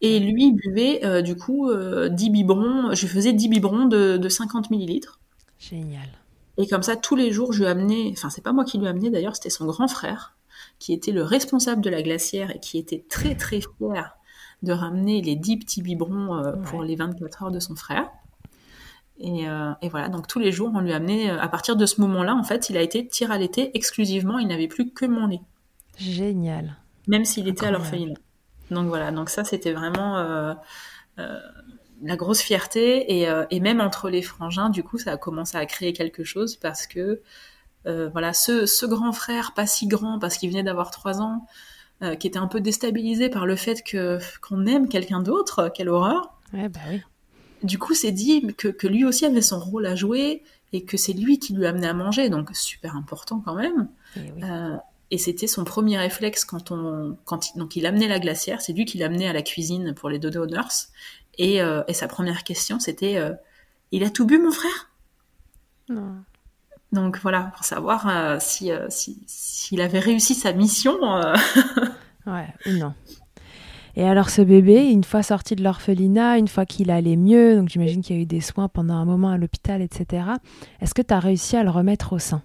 [0.01, 4.29] Et lui buvait euh, du coup euh, 10 biberons, je faisais 10 biberons de, de
[4.29, 5.20] 50 millilitres.
[5.59, 6.09] Génial.
[6.59, 8.87] Et comme ça, tous les jours, je lui amenais, enfin, c'est pas moi qui lui
[8.89, 10.37] amenais d'ailleurs, c'était son grand frère,
[10.79, 14.16] qui était le responsable de la glacière et qui était très très fier
[14.62, 18.09] de ramener les 10 petits biberons euh, pour les 24 heures de son frère.
[19.20, 21.87] Et, euh, et voilà, donc tous les jours, on lui amenait, euh, à partir de
[21.87, 25.07] ce moment-là, en fait, il a été tir à l'été exclusivement, il n'avait plus que
[25.07, 25.41] mon lait,
[25.97, 26.76] Génial.
[27.09, 28.14] même s'il était à l'orphelinat.
[28.70, 30.55] Donc voilà, donc ça, c'était vraiment euh,
[32.03, 33.20] la grosse fierté.
[33.20, 36.57] Et, et même entre les frangins, du coup, ça a commencé à créer quelque chose
[36.57, 37.22] parce que
[38.12, 41.47] voilà, ce, ce grand frère, pas si grand parce qu'il venait d'avoir trois ans,
[42.03, 45.89] euh, qui était un peu déstabilisé par le fait que qu'on aime quelqu'un d'autre, quelle
[45.89, 46.34] horreur.
[46.53, 47.03] Ouais, bah oui.
[47.62, 50.97] Du coup, s'est dit que, que lui aussi avait son rôle à jouer et que
[50.97, 53.89] c'est lui qui lui amenait à manger, donc super important quand même.
[54.16, 54.43] Et oui.
[54.45, 54.76] Euh,
[55.11, 58.74] et c'était son premier réflexe quand on, quand il, donc il amenait la glacière, c'est
[58.74, 60.91] lui qui l'amenait à la cuisine pour les dodo nurse.
[61.39, 63.32] Et, euh, et sa première question, c'était, euh,
[63.91, 64.91] il a tout bu, mon frère?
[65.89, 66.16] Non.
[66.93, 70.97] Donc voilà, pour savoir euh, si, euh, si, s'il avait réussi sa mission.
[71.05, 71.34] euh,
[72.26, 72.95] Ouais, ou non.
[73.97, 77.68] Et alors ce bébé, une fois sorti de l'orphelinat, une fois qu'il allait mieux, donc
[77.68, 80.24] j'imagine qu'il y a eu des soins pendant un moment à l'hôpital, etc.
[80.80, 82.43] Est-ce que tu as réussi à le remettre au sein?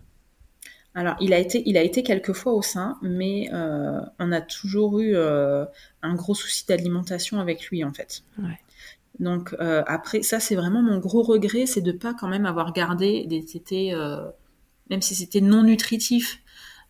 [0.96, 4.42] Alors, il a été, il a été quelques fois au sein, mais euh, on a
[4.42, 5.66] toujours eu euh,
[6.04, 8.24] un gros souci d'alimentation avec lui, en fait.
[8.38, 8.60] Ouais.
[9.20, 12.74] Donc euh, après, ça c'est vraiment mon gros regret, c'est de pas quand même avoir
[12.74, 14.26] gardé des tétés, euh,
[14.90, 16.42] même si c'était non nutritif,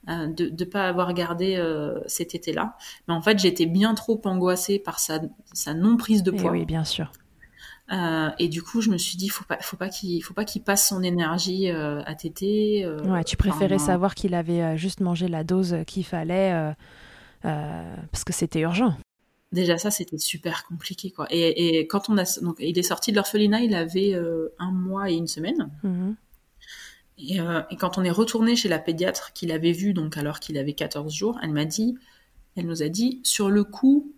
[0.10, 2.76] euh, de ne pas avoir gardé euh, ces tétés-là.
[3.08, 5.20] Mais en fait, j'étais bien trop angoissée par sa,
[5.54, 6.52] sa non prise de Eh poids.
[6.52, 7.12] oui, bien sûr.
[7.92, 10.46] Euh, et du coup, je me suis dit, faut pas, faut pas qu'il, faut pas
[10.46, 12.88] qu'il passe son énergie euh, à téter.
[13.06, 16.72] Ouais, tu préférais enfin, savoir qu'il avait juste mangé la dose qu'il fallait euh,
[17.46, 18.96] euh, parce que c'était urgent.
[19.54, 21.28] Déjà ça, c'était super compliqué quoi.
[21.30, 24.72] Et, et quand on a, donc il est sorti de l'orphelinat, il avait euh, un
[24.72, 25.70] mois et une semaine.
[25.84, 26.16] Mhm.
[27.20, 30.40] Et, euh, et quand on est retourné chez la pédiatre qu'il avait vu, donc alors
[30.40, 31.96] qu'il avait 14 jours, elle m'a dit,
[32.56, 34.12] elle nous a dit, sur le coup,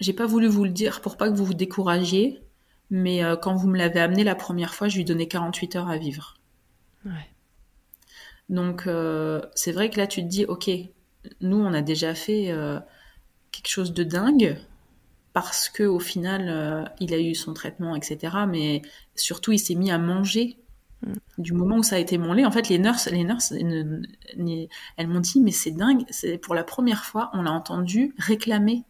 [0.00, 2.42] j'ai pas voulu vous le dire pour pas que vous vous découragiez,
[2.90, 5.88] mais euh, quand vous me l'avez amené la première fois, je lui donnais 48 heures
[5.88, 6.34] à vivre.
[7.06, 7.30] Ouais.
[8.50, 8.86] Donc
[9.54, 10.70] c'est vrai que là tu te dis, ok,
[11.40, 12.54] nous on a déjà fait
[13.50, 14.58] quelque chose de dingue
[15.34, 18.34] parce que au final euh, il a eu son traitement, etc.
[18.48, 18.80] Mais
[19.14, 20.58] surtout il s'est mis à manger.
[21.36, 25.06] Du moment où ça a été mon lait, en fait, les nurses, les nurses, elles
[25.06, 28.84] m'ont dit, mais c'est dingue, c'est pour la première fois, on l'a entendu réclamer.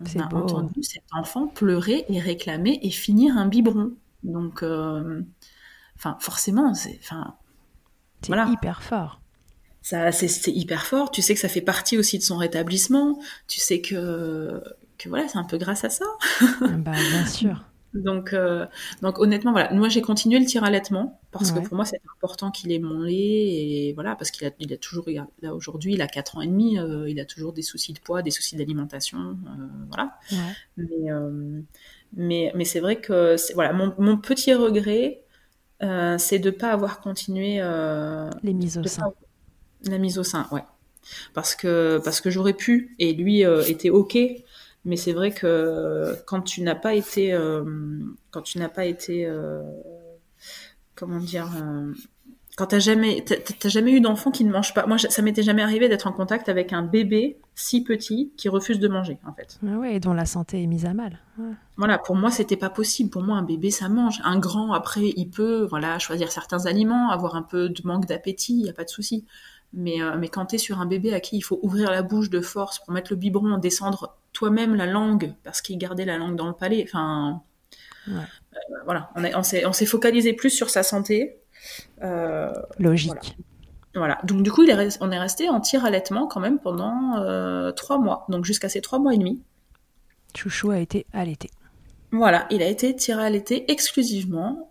[0.00, 0.36] On a beau.
[0.38, 3.92] entendu cet enfant pleurer et réclamer et finir un biberon.
[4.22, 5.22] Donc, euh,
[5.96, 7.36] enfin, forcément, c'est, enfin,
[8.26, 8.48] Voilà.
[8.50, 9.20] hyper fort.
[9.88, 11.10] Ça, c'est, hyper fort.
[11.10, 13.18] Tu sais que ça fait partie aussi de son rétablissement.
[13.46, 14.62] Tu sais que,
[14.98, 16.04] que voilà, c'est un peu grâce à ça.
[16.42, 17.64] Ah bah, bien sûr.
[17.94, 18.66] Donc, euh,
[19.00, 19.72] donc honnêtement, voilà.
[19.72, 21.62] Moi, j'ai continué le tir allaitement parce Ouais.
[21.62, 24.70] que pour moi, c'est important qu'il ait mon lait et voilà, parce qu'il a, il
[24.74, 25.06] a toujours,
[25.40, 27.98] là aujourd'hui, il a 4 ans et demi, euh, il a toujours des soucis de
[27.98, 30.18] poids, des soucis d'alimentation, euh, voilà.
[30.30, 30.36] Ouais.
[30.76, 31.10] Mais,
[32.12, 35.22] Mais, mais c'est vrai que voilà, mon, mon, petit regret,
[35.80, 37.62] c'est de ne pas avoir continué
[38.42, 39.14] les mises au sein.
[39.84, 40.64] La mise au sein, ouais.
[41.34, 44.18] Parce que, parce que j'aurais pu, et lui euh, était OK,
[44.84, 47.32] mais c'est vrai que quand tu n'as pas été.
[47.32, 47.64] Euh,
[48.30, 49.26] quand tu n'as pas été.
[49.26, 49.62] Euh,
[50.94, 51.50] comment dire
[52.58, 54.84] quand t'as jamais, t'as jamais eu d'enfant qui ne mange pas.
[54.84, 58.80] Moi, ça m'était jamais arrivé d'être en contact avec un bébé si petit qui refuse
[58.80, 59.60] de manger, en fait.
[59.64, 61.20] Ah ouais, et dont la santé est mise à mal.
[61.76, 63.10] Voilà, pour moi, c'était pas possible.
[63.10, 64.20] Pour moi, un bébé, ça mange.
[64.24, 68.58] Un grand, après, il peut, voilà, choisir certains aliments, avoir un peu de manque d'appétit,
[68.58, 69.24] il y a pas de souci.
[69.74, 72.30] Mais, euh, mais quand t'es sur un bébé à qui il faut ouvrir la bouche
[72.30, 76.36] de force pour mettre le biberon, descendre toi-même la langue parce qu'il gardait la langue
[76.36, 77.42] dans le palais, enfin,
[78.06, 78.14] ouais.
[78.14, 81.36] euh, voilà, on, on s'est focalisé plus sur sa santé
[82.02, 83.36] euh, Logique.
[83.94, 84.18] Voilà.
[84.24, 87.98] Donc du coup, il est, on est resté en tir allaitement quand même pendant trois
[87.98, 89.42] mois, donc jusqu'à ces trois mois et demi.
[90.34, 91.50] Chouchou a été allaité.
[92.10, 94.68] Voilà, il a été tiré l'été exclusivement.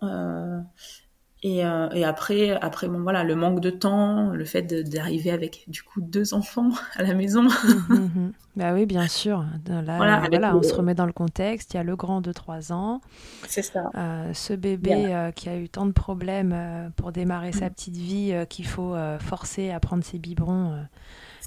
[1.44, 5.30] Euh, et, euh, et, après, après bon voilà, le manque de temps, le fait d'arriver
[5.30, 7.44] avec du coup deux enfants à la maison.
[7.88, 9.44] Mmh, Bah oui, bien sûr.
[9.68, 11.74] Là, voilà, voilà on se remet dans le contexte.
[11.74, 13.00] Il y a le grand de 3 ans.
[13.46, 13.84] C'est ça.
[13.94, 17.60] Euh, ce bébé euh, qui a eu tant de problèmes euh, pour démarrer mmh.
[17.60, 20.76] sa petite vie, euh, qu'il faut forcer à prendre ses biberons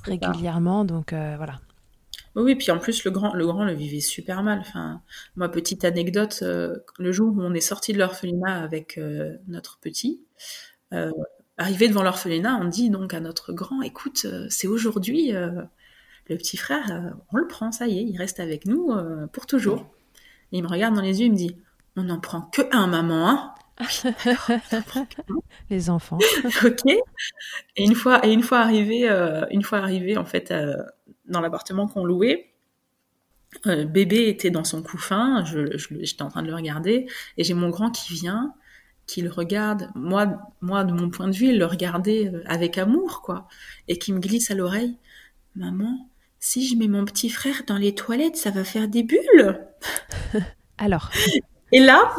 [0.06, 0.82] régulièrement.
[0.82, 0.86] Ça.
[0.86, 1.56] Donc voilà,
[2.36, 4.60] oui, puis en plus, le grand, le grand le vivait super mal.
[4.60, 5.02] Enfin,
[5.36, 9.80] moi, petite anecdote, euh, le jour où on est sorti de l'orphelinat avec euh, notre
[9.80, 10.22] petit,
[10.94, 11.12] euh,
[11.58, 17.14] arrivé devant l'orphelinat, on dit donc à notre grand, écoute, c'est aujourd'hui, le petit frère,
[17.34, 18.92] on le prend, ça y est, il reste avec nous
[19.32, 19.86] pour toujours.
[20.52, 21.56] Et il me regarde dans les yeux, il me dit,
[21.96, 23.54] on n'en prend que un, maman, hein
[25.70, 26.20] les enfants.
[26.66, 26.86] ok.
[27.76, 29.08] Et une fois, et une fois arrivé,
[29.52, 30.52] une fois arrivé en fait
[31.32, 32.52] dans l'appartement qu'on louait,
[33.68, 37.08] euh, bébé était dans son couffin, je, je, j'étais en train de le regarder,
[37.38, 38.54] et j'ai mon grand qui vient,
[39.08, 40.28] qui le regarde, moi,
[40.62, 43.48] moi de mon point de vue, il le regardait euh, avec amour, quoi,
[43.88, 44.96] et qui me glisse à l'oreille,
[45.56, 46.10] maman,
[46.40, 49.60] si je mets mon petit frère dans les toilettes, ça va faire des bulles.
[50.78, 51.12] Alors.
[51.74, 52.14] Et là,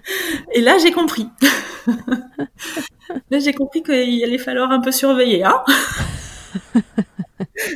[0.54, 1.28] et là j'ai compris.
[3.30, 5.62] là j'ai compris qu'il allait falloir un peu surveiller, hein.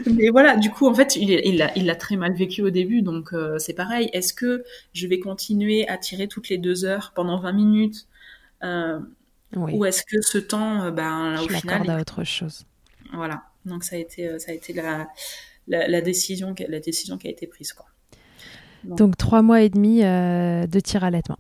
[0.06, 2.70] Mais voilà, du coup, en fait, il, il, a, il a très mal vécu au
[2.70, 4.10] début, donc euh, c'est pareil.
[4.12, 8.06] Est-ce que je vais continuer à tirer toutes les deux heures pendant 20 minutes
[8.62, 9.00] euh,
[9.56, 9.74] oui.
[9.74, 11.90] Ou est-ce que ce temps, euh, ben, je au final.
[11.90, 12.64] à autre chose.
[13.12, 15.08] Voilà, donc ça a été, ça a été la,
[15.68, 17.72] la, la, décision, la décision qui a été prise.
[17.74, 17.86] Quoi.
[18.84, 21.38] Donc, donc trois mois et demi euh, de tir à allaitement.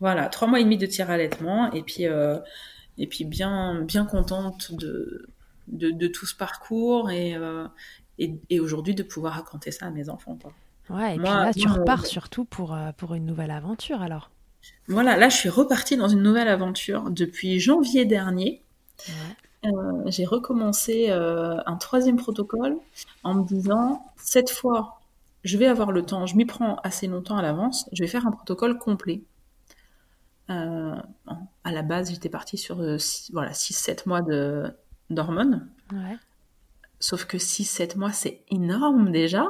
[0.00, 4.06] Voilà, trois mois et demi de tir à allaitement, et puis, et puis bien, bien
[4.06, 5.26] contente de
[5.68, 7.66] de, de, tout ce parcours et, euh,
[8.18, 10.38] et, et aujourd'hui de pouvoir raconter ça à mes enfants.
[10.40, 10.52] Quoi.
[10.90, 14.02] Ouais, et moi, puis là, tu repars euh, surtout pour, euh, pour une nouvelle aventure
[14.02, 14.30] alors.
[14.88, 18.62] Voilà, là, je suis repartie dans une nouvelle aventure depuis janvier dernier.
[19.08, 19.70] Ouais.
[19.70, 22.76] Euh, j'ai recommencé euh, un troisième protocole
[23.24, 25.00] en me disant cette fois,
[25.42, 28.26] je vais avoir le temps, je m'y prends assez longtemps à l'avance, je vais faire
[28.26, 29.22] un protocole complet.
[30.48, 34.72] À la base, j'étais partie sur six, voilà 6-7 mois de,
[35.10, 35.68] d'hormones.
[35.92, 36.16] Ouais.
[36.98, 39.46] Sauf que 6-7 mois, c'est énorme déjà.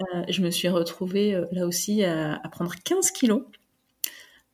[0.00, 3.42] Euh, je me suis retrouvée euh, là aussi à, à, prendre 15 kilos,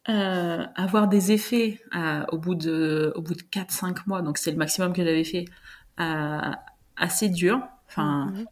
[0.09, 1.81] euh, avoir des effets
[2.33, 5.45] au bout de, au bout de 4-5 mois, donc c'est le maximum que j'avais fait,
[6.97, 7.61] assez dur.
[7.89, 8.47] Enfin, -hmm.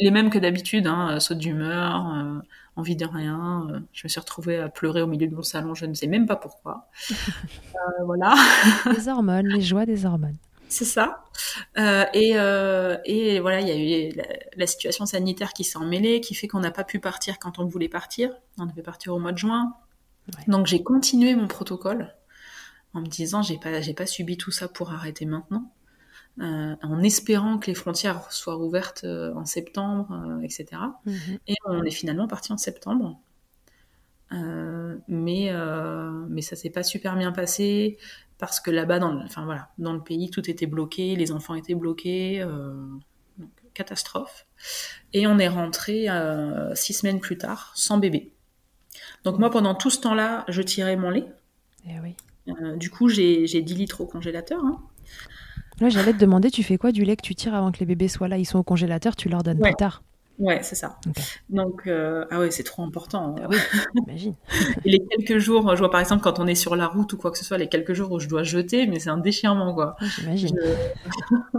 [0.00, 2.42] les mêmes que d'habitude, hein, saut d'humeur,
[2.76, 3.82] envie de rien.
[3.92, 6.26] je me suis retrouvée à pleurer au milieu de mon salon, je ne sais même
[6.26, 6.88] pas pourquoi.
[8.04, 8.34] voilà.
[8.96, 10.38] les hormones, les joies des hormones.
[10.68, 11.24] C'est ça.
[11.78, 14.24] Euh, et, euh, et, voilà, il y a eu la,
[14.56, 17.66] la situation sanitaire qui s'est emmêlée, qui fait qu'on n'a pas pu partir quand on
[17.66, 18.30] voulait partir.
[18.58, 19.74] On devait partir au mois de juin.
[20.36, 20.44] Ouais.
[20.48, 22.14] Donc j'ai continué mon protocole
[22.94, 25.72] en me disant j'ai pas j'ai pas subi tout ça pour arrêter maintenant,
[26.40, 30.66] euh, en espérant que les frontières soient ouvertes euh, en septembre, euh, etc.
[31.06, 31.38] -hmm.
[31.46, 33.18] Et on est finalement parti en septembre.
[34.32, 35.50] Euh, mais
[36.28, 37.98] mais ça s'est pas super bien passé
[38.38, 41.54] parce que là-bas, dans, le, enfin voilà, dans le pays, tout était bloqué, les enfants
[41.54, 42.72] étaient bloqués, euh,
[43.36, 44.46] donc, catastrophe.
[45.12, 48.32] Et on est rentré euh, six semaines plus tard, sans bébé.
[49.24, 51.26] Donc moi, pendant tout ce temps-là, je tirais mon lait.
[51.86, 52.14] Eh oui.
[52.48, 54.64] Euh, du coup, j'ai 10 litres au congélateur.
[54.64, 54.80] Hein.
[55.80, 57.86] Là, j'allais te demander, tu fais quoi du lait que tu tires avant que les
[57.86, 58.38] bébés soient là?
[58.38, 59.70] Ils sont au congélateur, tu leur donnes ouais.
[59.70, 60.02] plus tard
[60.38, 60.98] Ouais, c'est ça.
[61.08, 61.22] Okay.
[61.50, 63.34] Donc, euh, ah ouais, c'est trop important.
[63.42, 63.56] Ah oui,
[63.94, 64.34] j'imagine.
[64.84, 67.32] les quelques jours, je vois par exemple quand on est sur la route ou quoi
[67.32, 69.96] que ce soit, les quelques jours où je dois jeter, mais c'est un déchirement, quoi.
[69.98, 70.56] Ah, j'imagine.
[70.62, 71.58] Je...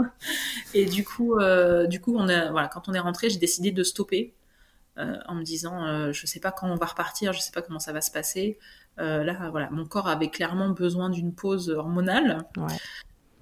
[0.74, 3.72] Et du coup, euh, du coup, on a, voilà, quand on est rentré, j'ai décidé
[3.72, 4.34] de stopper
[5.30, 7.94] en me disant je sais pas quand on va repartir, je sais pas comment ça
[7.94, 8.60] va se passer.
[8.98, 12.44] là, voilà, mon corps avait clairement besoin d'une pause hormonale.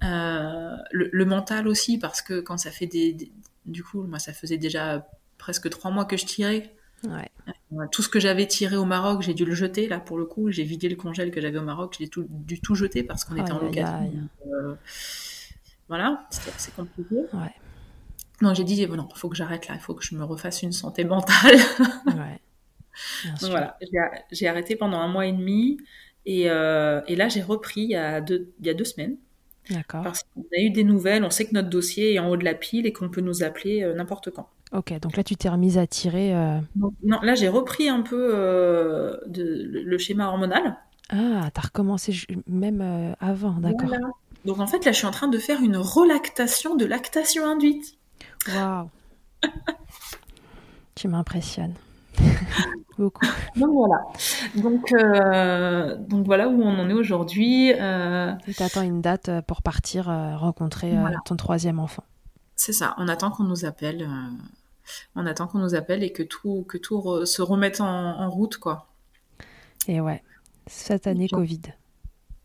[0.00, 3.32] Le, mental aussi, parce que quand ça fait des,
[3.66, 5.06] du coup, moi, ça faisait déjà
[5.38, 6.74] presque trois mois que je tirais.
[7.92, 9.88] Tout ce que j'avais tiré au Maroc, j'ai dû le jeter.
[9.88, 12.60] Là, pour le coup, j'ai vidé le congèle que j'avais au Maroc, j'ai tout, dû
[12.60, 14.28] tout jeter parce qu'on était en location.
[14.46, 14.74] Euh,
[15.88, 17.16] voilà, c'était compliqué.
[17.32, 17.54] Ouais.
[18.40, 20.62] Donc j'ai dit, non, il faut que j'arrête là, il faut que je me refasse
[20.62, 21.56] une santé mentale.
[22.06, 22.40] ouais.
[23.40, 23.78] Donc voilà,
[24.30, 25.78] j'ai arrêté pendant un mois et demi.
[26.26, 29.16] Et, euh, et là, j'ai repris il y, a deux, il y a deux semaines.
[29.70, 30.02] D'accord.
[30.02, 32.44] Parce qu'on a eu des nouvelles, on sait que notre dossier est en haut de
[32.44, 34.48] la pile et qu'on peut nous appeler euh, n'importe quand.
[34.72, 36.34] Ok, donc là tu t'es remise à tirer.
[36.34, 40.76] Euh, non, là j'ai repris un peu euh, de, le schéma hormonal.
[41.10, 42.14] Ah, t'as recommencé
[42.46, 43.88] même avant, d'accord.
[44.44, 47.96] Donc en fait là je suis en train de faire une relactation de lactation induite.
[48.48, 48.90] Waouh
[50.94, 51.74] Tu m'impressionnes.
[52.98, 53.26] Beaucoup.
[53.56, 54.02] Donc voilà.
[54.56, 57.72] Donc, euh, donc voilà où on en est aujourd'hui.
[57.72, 58.32] Euh...
[58.44, 60.94] Tu attends une date euh, pour partir euh, rencontrer
[61.24, 62.04] ton troisième enfant.
[62.56, 62.94] C'est ça.
[62.98, 64.08] On attend qu'on nous appelle.
[65.14, 68.88] on attend qu'on nous appelle et que tout, que tout se remette en, route, quoi.
[69.86, 70.22] Et ouais.
[70.66, 71.62] Cette année Covid.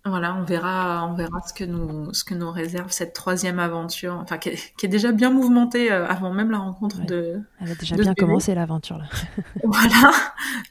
[0.05, 4.15] Voilà, on verra, on verra ce que nous, ce que nous réserve cette troisième aventure,
[4.15, 7.39] enfin qui est, déjà bien mouvementée euh, avant même la rencontre de.
[7.61, 9.05] Elle a déjà bien commencé l'aventure là.
[9.63, 10.11] voilà,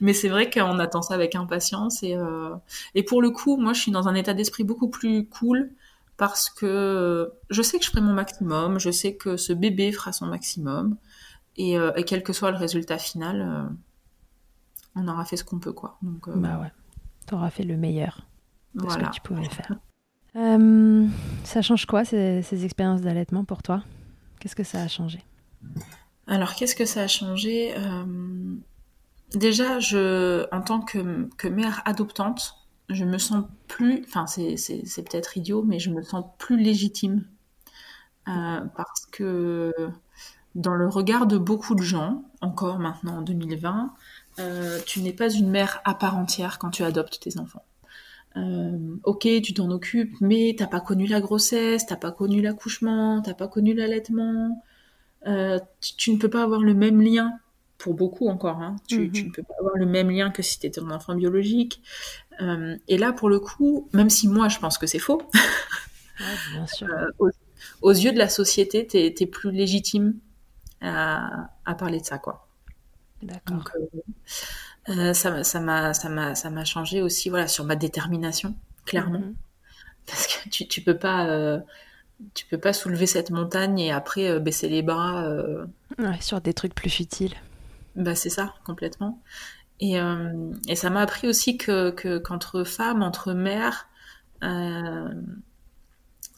[0.01, 2.53] mais c'est vrai qu'on attend ça avec impatience et euh,
[2.93, 5.71] et pour le coup, moi je suis dans un état d'esprit beaucoup plus cool
[6.15, 10.11] parce que je sais que je ferai mon maximum, je sais que ce bébé fera
[10.11, 10.95] son maximum
[11.55, 13.67] et, euh, et quel que soit le résultat final,
[14.95, 15.97] on aura fait ce qu'on peut quoi.
[16.03, 16.71] Donc bah ouais,
[17.25, 18.27] t'auras fait le meilleur
[18.75, 19.77] de ce que tu pouvais faire.
[20.35, 21.07] Euh,
[21.43, 23.83] ça change quoi ces, expériences d'allaitement pour toi?
[24.39, 25.23] Qu'est-ce que ça a changé?
[26.27, 27.73] Alors qu'est-ce que ça a changé?
[27.77, 28.55] Euh,
[29.33, 32.55] Déjà, je, en tant que, que, mère adoptante,
[32.89, 34.55] je me sens plus, enfin c'est,
[34.95, 37.25] peut-être idiot, mais je me sens plus légitime.
[38.27, 39.73] Euh, parce que
[40.53, 43.93] dans le regard de beaucoup de gens, encore maintenant en 2020,
[44.85, 47.65] tu n'es pas une mère à part entière quand tu adoptes tes enfants.
[48.35, 53.21] Euh, ok, tu t'en occupes, mais t'as pas connu la grossesse, t'as pas connu l'accouchement,
[53.21, 54.63] t'as pas connu l'allaitement.
[55.27, 55.59] Euh,
[55.97, 57.39] tu, ne peux pas avoir le même lien,
[57.77, 58.75] pour beaucoup encore, hein.
[58.87, 59.27] tu, mhm.
[59.27, 61.81] ne peux pas avoir le même lien que si tu étais un enfant biologique.
[62.41, 65.21] Euh, et là, pour le coup, même si moi je pense que c'est faux,
[67.81, 70.15] aux, yeux de la société, tu es, plus légitime
[70.81, 72.17] à, à, parler de ça.
[72.17, 72.47] quoi.
[73.21, 73.63] D'accord.
[74.89, 75.43] Euh, ça m'a
[75.93, 78.53] ça m'a ça m'a changé aussi voilà sur ma détermination
[78.85, 79.19] clairement.
[79.19, 79.35] Mhm.
[80.05, 81.59] parce que tu tu peux pas euh,
[82.33, 85.25] tu peux pas soulever cette montagne et après euh, baisser les bras
[85.99, 87.35] ouais, sur des trucs plus futiles.
[87.95, 89.21] Bah c'est ça complètement.
[89.79, 89.95] Et
[90.67, 93.87] et ça m'a appris aussi que que qu'entre femmes entre mères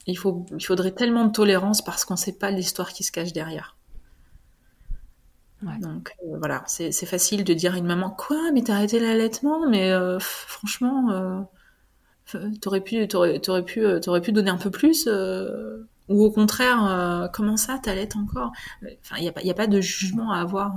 [0.08, 3.34] il faut il faudrait tellement de tolérance parce qu'on sait pas l'histoire qui se cache
[3.34, 3.75] derrière
[5.80, 9.68] donc euh, voilà, c'est facile de dire à une maman quoi, mais t'as arrêté l'allaitement,
[9.68, 15.10] mais euh, franchement, euh, t'aurais pu, t'aurais, pu, t'aurais pu donner un peu plus,
[16.08, 18.52] ou au contraire, comment ça, t'allaites encore?
[19.02, 20.76] Enfin, il n'y a pas, a pas de jugement à avoir.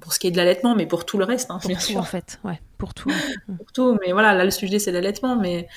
[0.00, 1.84] pour ce qui est de l'allaitement, mais pour tout le reste, hein, pour bien tout,
[1.84, 1.98] sûr.
[1.98, 3.10] en fait, ouais, pour tout.
[3.58, 5.68] pour tout, mais voilà, là le sujet c'est l'allaitement, mais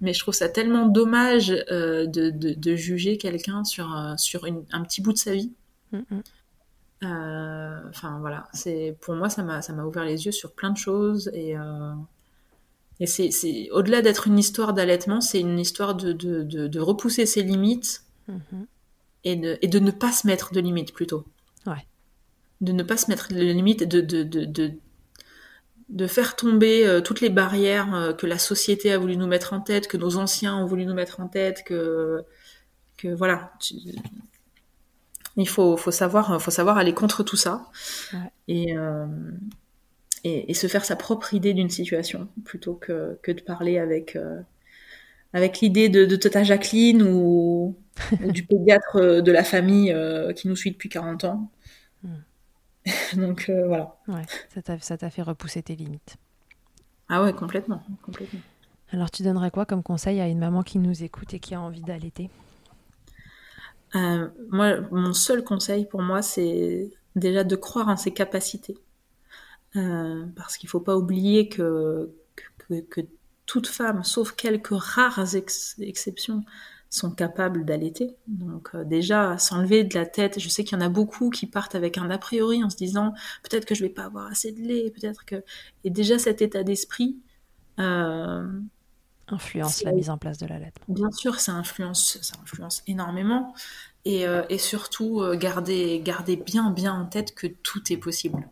[0.00, 5.12] mais je trouve ça tellement dommage de, de, juger quelqu'un sur sur un petit bout
[5.12, 5.52] de sa vie.
[5.92, 6.22] Mm, mm.
[7.02, 10.70] Euh, enfin voilà, c'est pour moi ça m'a ça m'a ouvert les yeux sur plein
[10.70, 11.92] de choses et euh,
[13.00, 17.42] et c'est au-delà d'être une histoire d'allaitement, c'est une histoire de, de, de, repousser ses
[17.42, 18.66] limites mm-hmm.
[19.24, 21.24] et, de, et de ne pas se mettre de limites plutôt.
[21.66, 21.84] Ouais.
[22.60, 24.70] De ne pas se mettre de limites, de, de, de,
[25.88, 29.60] de, faire tomber euh, toutes les barrières que la société a voulu nous mettre en
[29.60, 32.22] tête, que nos anciens ont voulu nous mettre en tête, que,
[32.96, 33.52] que voilà.
[35.36, 37.68] Il faut, faut, savoir, faut savoir aller contre tout ça
[38.46, 39.06] et, euh,
[40.22, 44.14] et, et, se faire sa propre idée d'une situation plutôt que, que de parler avec,
[44.14, 44.40] euh,
[45.32, 47.76] avec l'idée de, de Tata Jacqueline ou,
[48.20, 51.50] du pédiatre de la famille euh, qui nous suit depuis 40 ans.
[52.04, 53.16] Hmm.
[53.16, 53.96] Donc voilà.
[54.06, 54.22] Ouais,
[54.82, 56.16] ça t'a fait repousser tes limites.
[57.08, 58.40] Ah ouais, complètement, complètement.
[58.92, 61.60] Alors tu donnerais quoi comme conseil à une maman qui nous écoute et qui a
[61.60, 62.30] envie d'allaiter?
[63.94, 68.76] Euh, moi, mon seul conseil pour moi, c'est déjà de croire en ses capacités.
[69.76, 72.10] Euh, parce qu'il ne faut pas oublier que,
[72.68, 73.00] que, que,
[73.46, 76.44] toute femme, sauf quelques rares exceptions,
[76.88, 78.16] sont capables d'allaiter.
[78.28, 81.46] Donc euh, déjà, s'enlever de la tête, je sais qu'il y en a beaucoup qui
[81.46, 84.52] partent avec un a priori en se disant peut-être que je vais pas avoir assez
[84.52, 85.42] de lait, peut-être que...
[85.82, 87.18] Et déjà cet état d'esprit...
[87.80, 88.46] Euh,
[89.28, 90.84] influence la mise en place de l'allaitement.
[90.88, 93.54] Bien sûr, ça influence, ça influence énormément.
[94.04, 98.48] Et, euh, et surtout, garder, garder bien, bien en tête que tout est possible.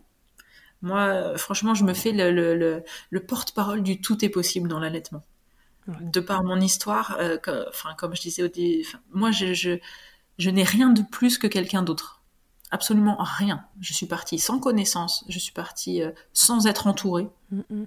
[0.81, 5.23] Moi, franchement, je me fais le, le, le porte-parole du tout est possible dans l'allaitement
[5.87, 10.91] de par mon histoire, euh, comme je disais au début, moi, je, je, n'ai rien
[10.91, 12.23] de plus que quelqu'un d'autre.
[12.71, 13.65] Absolument rien.
[13.81, 17.29] Je suis partie sans connaissance, je suis partie euh, sans être entourée.
[17.51, 17.85] Mm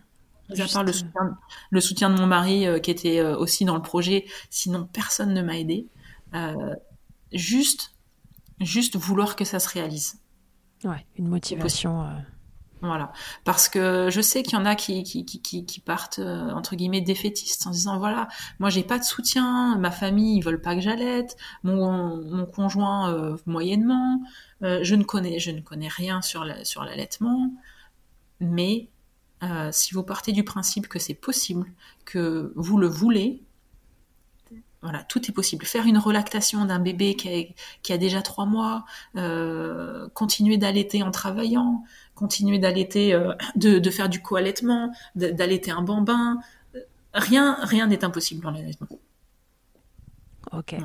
[0.49, 1.37] À part le soutien,
[1.71, 5.41] le soutien, de mon mari euh, qui était aussi dans le projet, sinon personne ne
[5.41, 5.87] m'a aidé.
[7.31, 7.93] juste,
[8.59, 10.19] juste vouloir que ça se réalise.
[10.83, 12.05] Ouais, une motivation.
[12.85, 13.11] Voilà.
[13.43, 16.75] Parce que je sais qu'il y en a qui, qui, qui, qui partent, euh, entre
[16.75, 18.27] guillemets, défaitistes en disant, voilà,
[18.59, 23.11] moi j'ai pas de soutien, ma famille, ils veulent pas que j'allaite, mon, mon conjoint,
[23.13, 24.21] euh, moyennement,
[24.63, 27.51] euh, je, ne connais, je ne connais rien sur l'allaitement.
[28.39, 28.89] mais
[29.71, 31.67] si vous partez du principe que c'est possible,
[32.05, 33.41] que vous le voulez,
[34.81, 35.65] voilà, tout est possible.
[35.65, 37.43] Faire une relactation d'un bébé qui a,
[37.81, 38.85] qui a, déjà trois mois,
[40.13, 41.83] continuer d'allaiter en travaillant,
[42.15, 46.39] continuer d'allaiter, euh, de, faire du co-allaitement, d'allaiter un bambin.
[47.13, 48.87] Rien, rien n'est impossible dans l'allaitement.
[50.51, 50.75] Ok.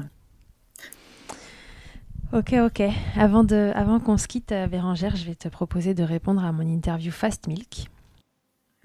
[2.33, 2.83] Ok, ok.
[3.17, 6.53] Avant, de, avant qu'on se quitte, euh, Bérangère, je vais te proposer de répondre à
[6.53, 7.89] mon interview Fast Milk.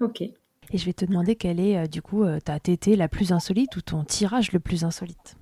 [0.00, 0.22] Ok.
[0.22, 3.76] Et je vais te demander quelle est, euh, du coup, ta tétée la plus insolite
[3.76, 5.36] ou ton tirage le plus insolite.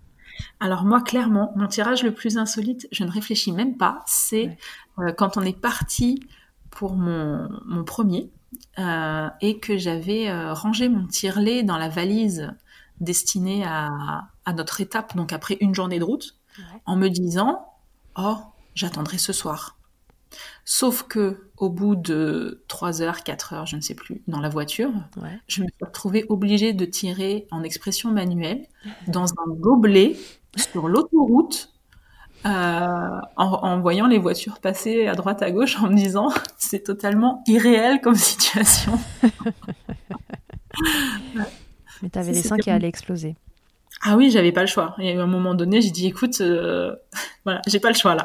[0.60, 4.56] Alors moi, clairement, mon tirage le plus insolite, je ne réfléchis même pas, c'est
[5.16, 6.20] quand on est parti
[6.74, 8.30] pour mon, premier
[8.78, 12.52] euh, et que j'avais euh, rangé mon tire-lait dans la valise
[13.00, 16.36] destinée à, notre étape, donc après une journée de route,
[16.86, 17.66] en me disant
[18.16, 18.36] Oh,
[18.74, 19.73] j'attendrai ce soir.
[20.64, 24.48] Sauf que au bout de 3 heures, 4 heures, je ne sais plus, dans la
[24.48, 24.90] voiture,
[25.46, 28.66] je me suis retrouvée obligée de tirer en expression manuelle
[29.08, 30.16] dans un gobelet
[30.56, 31.70] sur l'autoroute
[32.46, 37.42] euh, en, voyant les voitures passer à droite à gauche en me disant c'est totalement
[37.46, 38.98] irréel comme situation.
[42.02, 43.36] Mais tu avais les seins qui allaient exploser.
[44.02, 44.94] Ah oui, j'avais pas le choix.
[44.98, 46.94] Et à un moment donné, j'ai dit écoute, euh,
[47.44, 48.24] voilà, j'ai pas le choix là.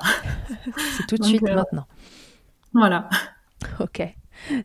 [0.98, 1.86] c'est tout de suite euh, maintenant.
[2.74, 3.10] Voilà.
[3.80, 4.02] Ok.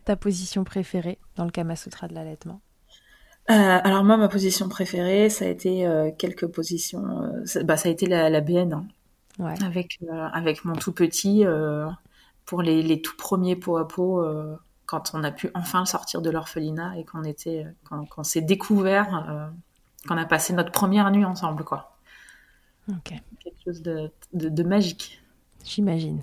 [0.05, 2.61] Ta position préférée dans le Kama Sutra de l'allaitement
[3.47, 5.87] alors moi, ma position préférée, ça a été
[6.17, 7.31] quelques positions.
[7.45, 8.73] Ça, bah, ça a été la, la BN.
[8.73, 8.87] Hein
[9.39, 11.87] avec, euh, avec mon tout petit euh,
[12.45, 16.21] pour les, les, tout premiers pot à pot euh, quand on a pu enfin sortir
[16.21, 19.51] de l'orphelinat et qu'on était qu'on s'est découvert
[20.07, 21.97] qu'on a passé notre première nuit ensemble quoi
[23.03, 25.23] quelque chose de, de, de magique
[25.63, 26.21] j'imagine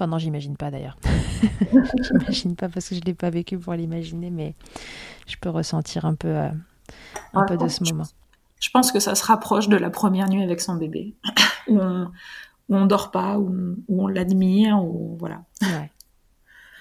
[0.00, 0.96] enfin non j'imagine pas d'ailleurs
[2.02, 4.54] j'imagine pas parce que je l'ai pas vécu pour l'imaginer mais
[5.26, 6.52] je peux ressentir un peu un
[7.34, 8.06] ah, peu de ce moment
[8.60, 11.14] je pense que ça se rapproche de la première nuit avec son bébé
[11.66, 12.10] où on,
[12.68, 15.42] où dort pas, où, on l'admire, ou voilà.
[15.62, 15.90] Ouais.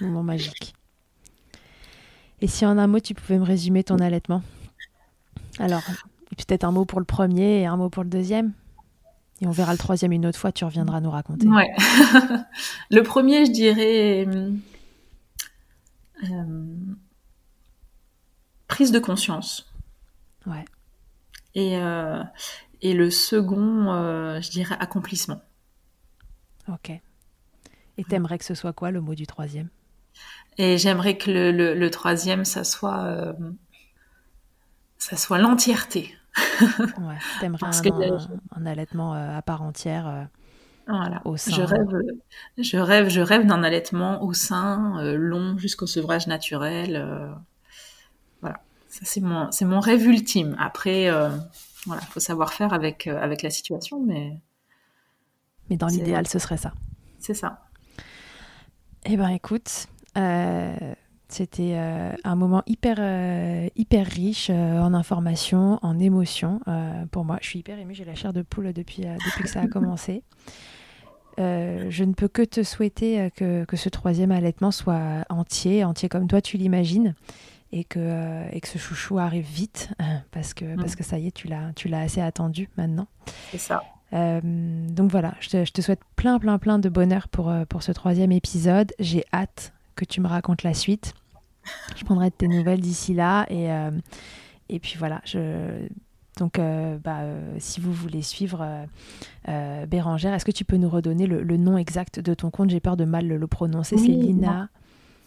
[0.01, 0.73] Moment magique.
[2.41, 4.41] Et si en un mot tu pouvais me résumer ton allaitement?
[5.57, 5.81] Alors,
[6.37, 8.53] peut-être un mot pour le premier et un mot pour le deuxième?
[9.41, 11.47] Et on verra le troisième une autre fois, tu reviendras nous raconter.
[11.47, 11.73] Ouais.
[12.91, 14.27] le premier, je dirais
[16.23, 16.95] euh,
[18.67, 19.71] prise de conscience.
[20.45, 20.65] Ouais.
[21.55, 22.21] Et, euh,
[22.81, 25.41] et le second, euh, je dirais accomplissement.
[26.67, 26.91] Ok.
[27.97, 29.69] Et t'aimerais que ce soit quoi le mot du troisième?
[30.57, 33.33] Et j'aimerais que le, le, troisième, ça soit, euh,
[34.97, 36.15] ça soit l'entièreté.
[36.61, 38.17] Ouais, t'aimerais un,
[38.55, 40.27] un, allaitement euh, à part entière.
[40.87, 41.21] Voilà.
[41.25, 41.51] Au sein?
[41.51, 42.01] Je rêve,
[42.57, 47.33] je rêve, je rêve d'un allaitement au sein, long jusqu'au sevrage naturel.
[48.41, 50.55] voilà, ça c'est mon, c'est mon rêve ultime.
[50.59, 51.11] Après,
[51.85, 54.41] voilà, faut savoir faire avec, euh, avec la situation, mais.
[55.69, 56.73] Mais dans l'idéal, ce serait ça.
[57.19, 57.65] C'est ça.
[59.05, 60.95] Eh ben, écoute, euh,
[61.29, 62.97] c'était euh, un moment hyper,
[63.75, 66.59] hyper riche en informations, en émotions.
[67.11, 69.61] pour moi, je suis hyper émue, j'ai la chair de poule depuis, depuis que ça
[69.61, 70.23] a commencé.
[71.37, 76.27] je ne peux que te souhaiter que, que, ce troisième allaitement soit entier, entier comme
[76.27, 77.15] toi tu l'imagines,
[77.71, 81.19] et que, euh, et que ce chouchou arrive vite euh, parce que, parce que ça
[81.19, 83.07] y est, tu l'as, tu l'as assez attendu maintenant.
[83.51, 83.83] C'est ça.
[84.13, 87.83] Euh, donc voilà, je te, je te, souhaite plein, plein, plein de bonheur pour, pour
[87.83, 88.91] ce troisième épisode.
[88.99, 91.13] J'ai hâte que tu me racontes la suite.
[91.95, 93.45] Je prendrai de tes nouvelles d'ici là.
[93.49, 93.69] Et,
[94.69, 95.87] et puis voilà, je,
[96.37, 96.59] Donc,
[97.03, 97.19] bah,
[97.59, 98.65] si vous voulez suivre
[99.87, 102.69] Bérangère, est-ce que tu peux nous redonner le, nom exact de ton compte?
[102.69, 103.97] J'ai peur de mal le, prononcer.
[103.97, 104.69] c'est Lina.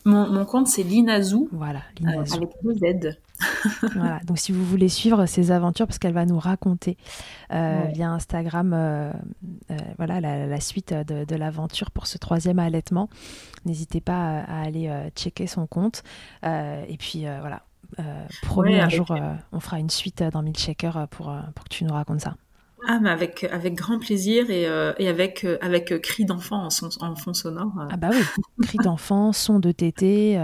[0.04, 1.48] Mon, compte, c'est Linazou.
[1.52, 2.36] Voilà, Linazou.
[2.36, 3.18] avec deux Z.
[3.94, 6.96] voilà, donc si vous voulez suivre ses aventures, parce qu'elle va nous raconter
[7.52, 9.12] euh, via Instagram euh,
[9.70, 13.08] euh, voilà, la, suite de, l'aventure pour ce troisième allaitement,
[13.64, 16.02] n'hésitez pas à, aller checker son compte.
[16.44, 17.62] et puis voilà,
[18.42, 19.14] promis, un jour,
[19.52, 22.34] on fera une suite dans Milkshaker pour, pour que tu nous racontes ça.
[22.88, 26.70] Ah, mais avec, avec grand plaisir et, euh, et avec, euh, avec cri d'enfant en,
[26.70, 27.72] son, en fond sonore.
[27.90, 28.22] Ah bah oui,
[28.62, 30.36] cri d'enfant, son de tété.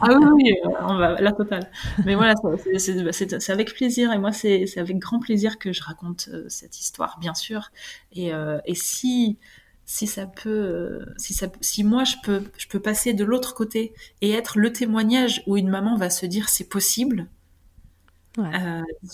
[0.00, 1.70] ah oui, oui on va, la totale.
[2.06, 2.34] Mais voilà,
[2.78, 7.34] c'est avec plaisir et moi, c'est avec grand plaisir que je raconte cette histoire, bien
[7.34, 7.70] sûr.
[8.12, 8.30] Et,
[8.64, 9.36] et si,
[9.84, 13.92] si ça peut, si, ça, si moi, je peux, je peux passer de l'autre côté
[14.22, 17.26] et être le témoignage où une maman va se dire c'est possible,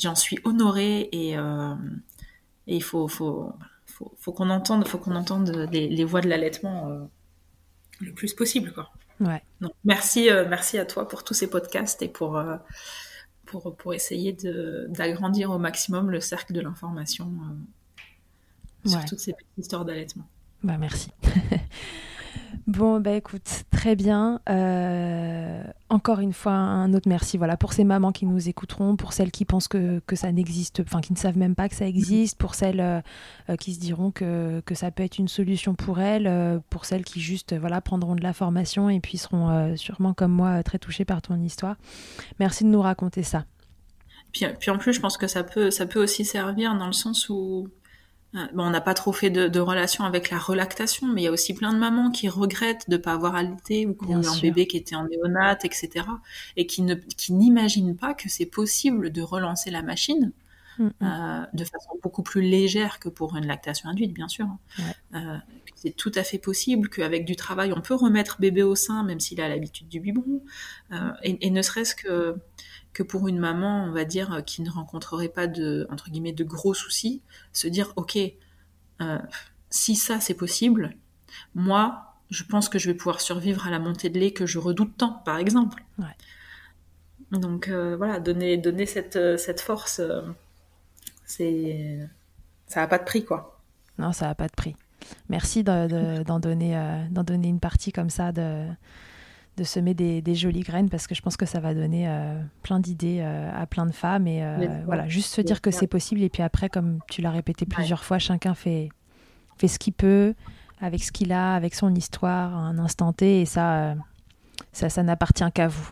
[0.01, 1.37] j'en suis honorée et
[2.67, 3.53] et il faut, faut,
[4.19, 7.05] faut, qu'on entende, faut qu'on entende les, voix de l'allaitement euh,
[8.01, 8.91] le plus possible, quoi.
[9.21, 9.43] Ouais.
[9.61, 12.57] Donc, merci, euh, merci à toi pour tous ces podcasts et pour, euh,
[13.47, 14.37] pour, pour essayer
[14.89, 17.33] d'agrandir au maximum le cercle de l'information
[18.85, 20.27] sur toutes ces petites histoires d'allaitement.
[20.63, 21.11] Bah, merci.
[22.67, 24.41] Bon, bah écoute, très bien.
[24.49, 29.13] Euh, encore une fois, un autre merci voilà, pour ces mamans qui nous écouteront, pour
[29.13, 32.39] celles qui pensent que, ça n'existe, enfin qui ne savent même pas que ça existe,
[32.39, 33.01] pour celles euh,
[33.51, 37.05] euh, qui se diront que, que, ça peut être une solution pour elles, pour celles
[37.05, 41.05] qui juste voilà, prendront de la formation et puis seront sûrement comme moi très touchées
[41.05, 41.77] par ton histoire.
[42.41, 43.45] Merci de nous raconter ça.
[44.33, 46.93] Puis, puis en plus, je pense que ça peut, ça peut aussi servir dans le
[46.93, 47.69] sens où
[48.53, 51.29] Bon, on n'a pas trop fait de, de, relation avec la relactation, mais il y
[51.29, 54.21] a aussi plein de mamans qui regrettent de ne pas avoir allaité ou qui ont
[54.21, 56.07] eu un bébé qui était en néonate, etc.
[56.57, 60.33] Et qui ne qui n'imaginent pas que c'est possible de relancer la machine
[60.79, 60.91] mm, mm.
[61.03, 64.47] euh, de façon beaucoup plus légère que pour une lactation induite, bien sûr.
[64.47, 64.59] Hein.
[65.15, 65.39] Euh,
[65.77, 69.21] c'est tout à fait possible qu'avec du travail, on peut remettre bébé au sein, même
[69.21, 70.43] s'il a l'habitude du biberon.
[70.91, 72.37] Euh, et, et, ne serait-ce que
[72.95, 76.33] que pour une maman, on va dire, euh, qui ne rencontrerait pas de, entre guillemets,
[76.33, 77.21] de gros soucis,
[77.53, 78.17] se dire, ok,
[79.03, 79.19] euh,
[79.69, 80.97] si ça c'est possible,
[81.55, 84.59] moi, je pense que je vais pouvoir survivre à la montée de lait que je
[84.59, 85.85] redoute tant, par exemple.
[87.33, 90.01] Donc euh, voilà, donner, donner cette, cette force,
[91.27, 91.99] c'est
[92.69, 93.61] ça n'a pas de prix, quoi.
[93.99, 94.77] Non, ça n'a pas de prix.
[95.29, 98.67] Merci d'en donner, d'en donner une partie comme ça de
[99.57, 102.81] de semer des, jolies graines parce que je pense que ça va donner euh, plein
[102.81, 105.09] d'idées euh, à plein de femmes et euh, voilà.
[105.09, 108.19] juste se dire que c'est possible et puis après comme tu l'as répété plusieurs fois
[108.19, 108.89] chacun fait
[109.59, 110.35] fait ce qu'il peut
[110.81, 113.95] avec ce qu'il a avec son histoire à un instant T et ça
[114.73, 115.91] ça, ça n'appartient qu'à vous.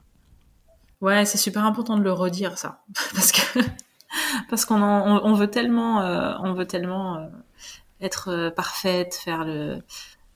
[1.01, 2.83] Ouais c'est super important de le redire ça.
[3.15, 3.61] Parce que
[4.51, 6.01] parce qu'on on, veut tellement
[6.43, 7.31] on veut tellement
[8.03, 9.83] être parfaite faire le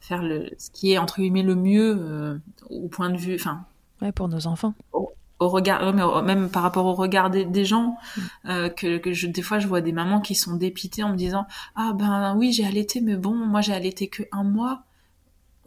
[0.07, 2.39] faire le, ce qui est entre guillemets le mieux euh,
[2.71, 3.67] au point de vue, enfin.
[4.01, 4.75] Ouais, pour nos enfants.
[4.93, 5.93] Au, regard,
[6.23, 8.21] même par rapport au regard des, gens, mm.
[8.47, 11.17] euh, que, que je, des fois je vois des mamans qui sont dépitées en me
[11.17, 14.85] disant ah ben oui j'ai allaité mais bon moi j'ai allaité que un mois.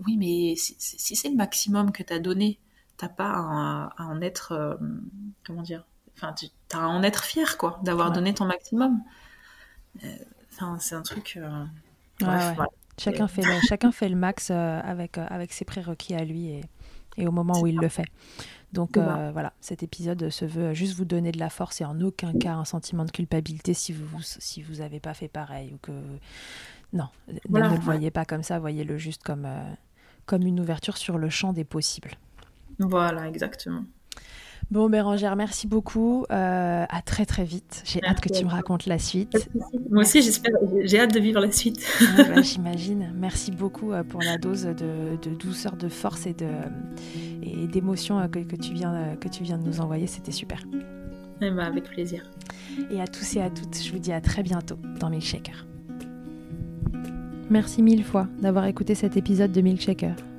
[0.07, 2.59] Oui mais si, c'est le maximum que t'as donné,
[2.97, 4.75] t'as pas à, en être euh,
[5.45, 5.83] comment dire,
[6.15, 9.03] enfin tu as à en être fier quoi d'avoir donné ton maximum.
[10.53, 11.37] Enfin c'est un truc.
[12.19, 12.69] bref, voilà.
[12.99, 16.47] Chacun fait le, chacun fait le max euh, avec, euh, avec ses prérequis à lui
[16.47, 16.61] et,
[17.17, 18.05] et au moment où il le fait.
[18.73, 21.99] Donc euh, voilà, cet épisode se veut juste vous donner de la force et en
[22.01, 25.77] aucun cas un sentiment de culpabilité si vous si vous avez pas fait pareil ou
[25.77, 25.91] que
[26.93, 29.47] non, ne, le voyez pas comme ça, voyez-le juste comme
[30.27, 32.11] comme une ouverture sur le champ des possibles.
[32.77, 33.83] Voilà, exactement.
[34.71, 36.25] Bon, Bérangère, merci beaucoup.
[36.31, 37.81] Euh, à très très vite.
[37.85, 39.49] J'ai hâte que tu me racontes la suite.
[39.89, 40.53] Moi aussi, j'espère.
[40.83, 41.83] J'ai hâte de vivre la suite.
[42.15, 43.11] Bah, j'imagine.
[43.15, 46.47] Merci beaucoup euh, pour la dose de, douceur, de force et de
[47.41, 50.05] et d'émotion euh, que, tu viens que tu viens de nous envoyer.
[50.05, 50.61] C'était super.
[51.41, 52.29] Eh ben, avec plaisir.
[52.91, 55.65] Et à tous et à toutes, je vous dis à très bientôt dans Milkshaker.
[57.49, 60.13] Merci mille fois d'avoir écouté cet épisode de Milkshaker.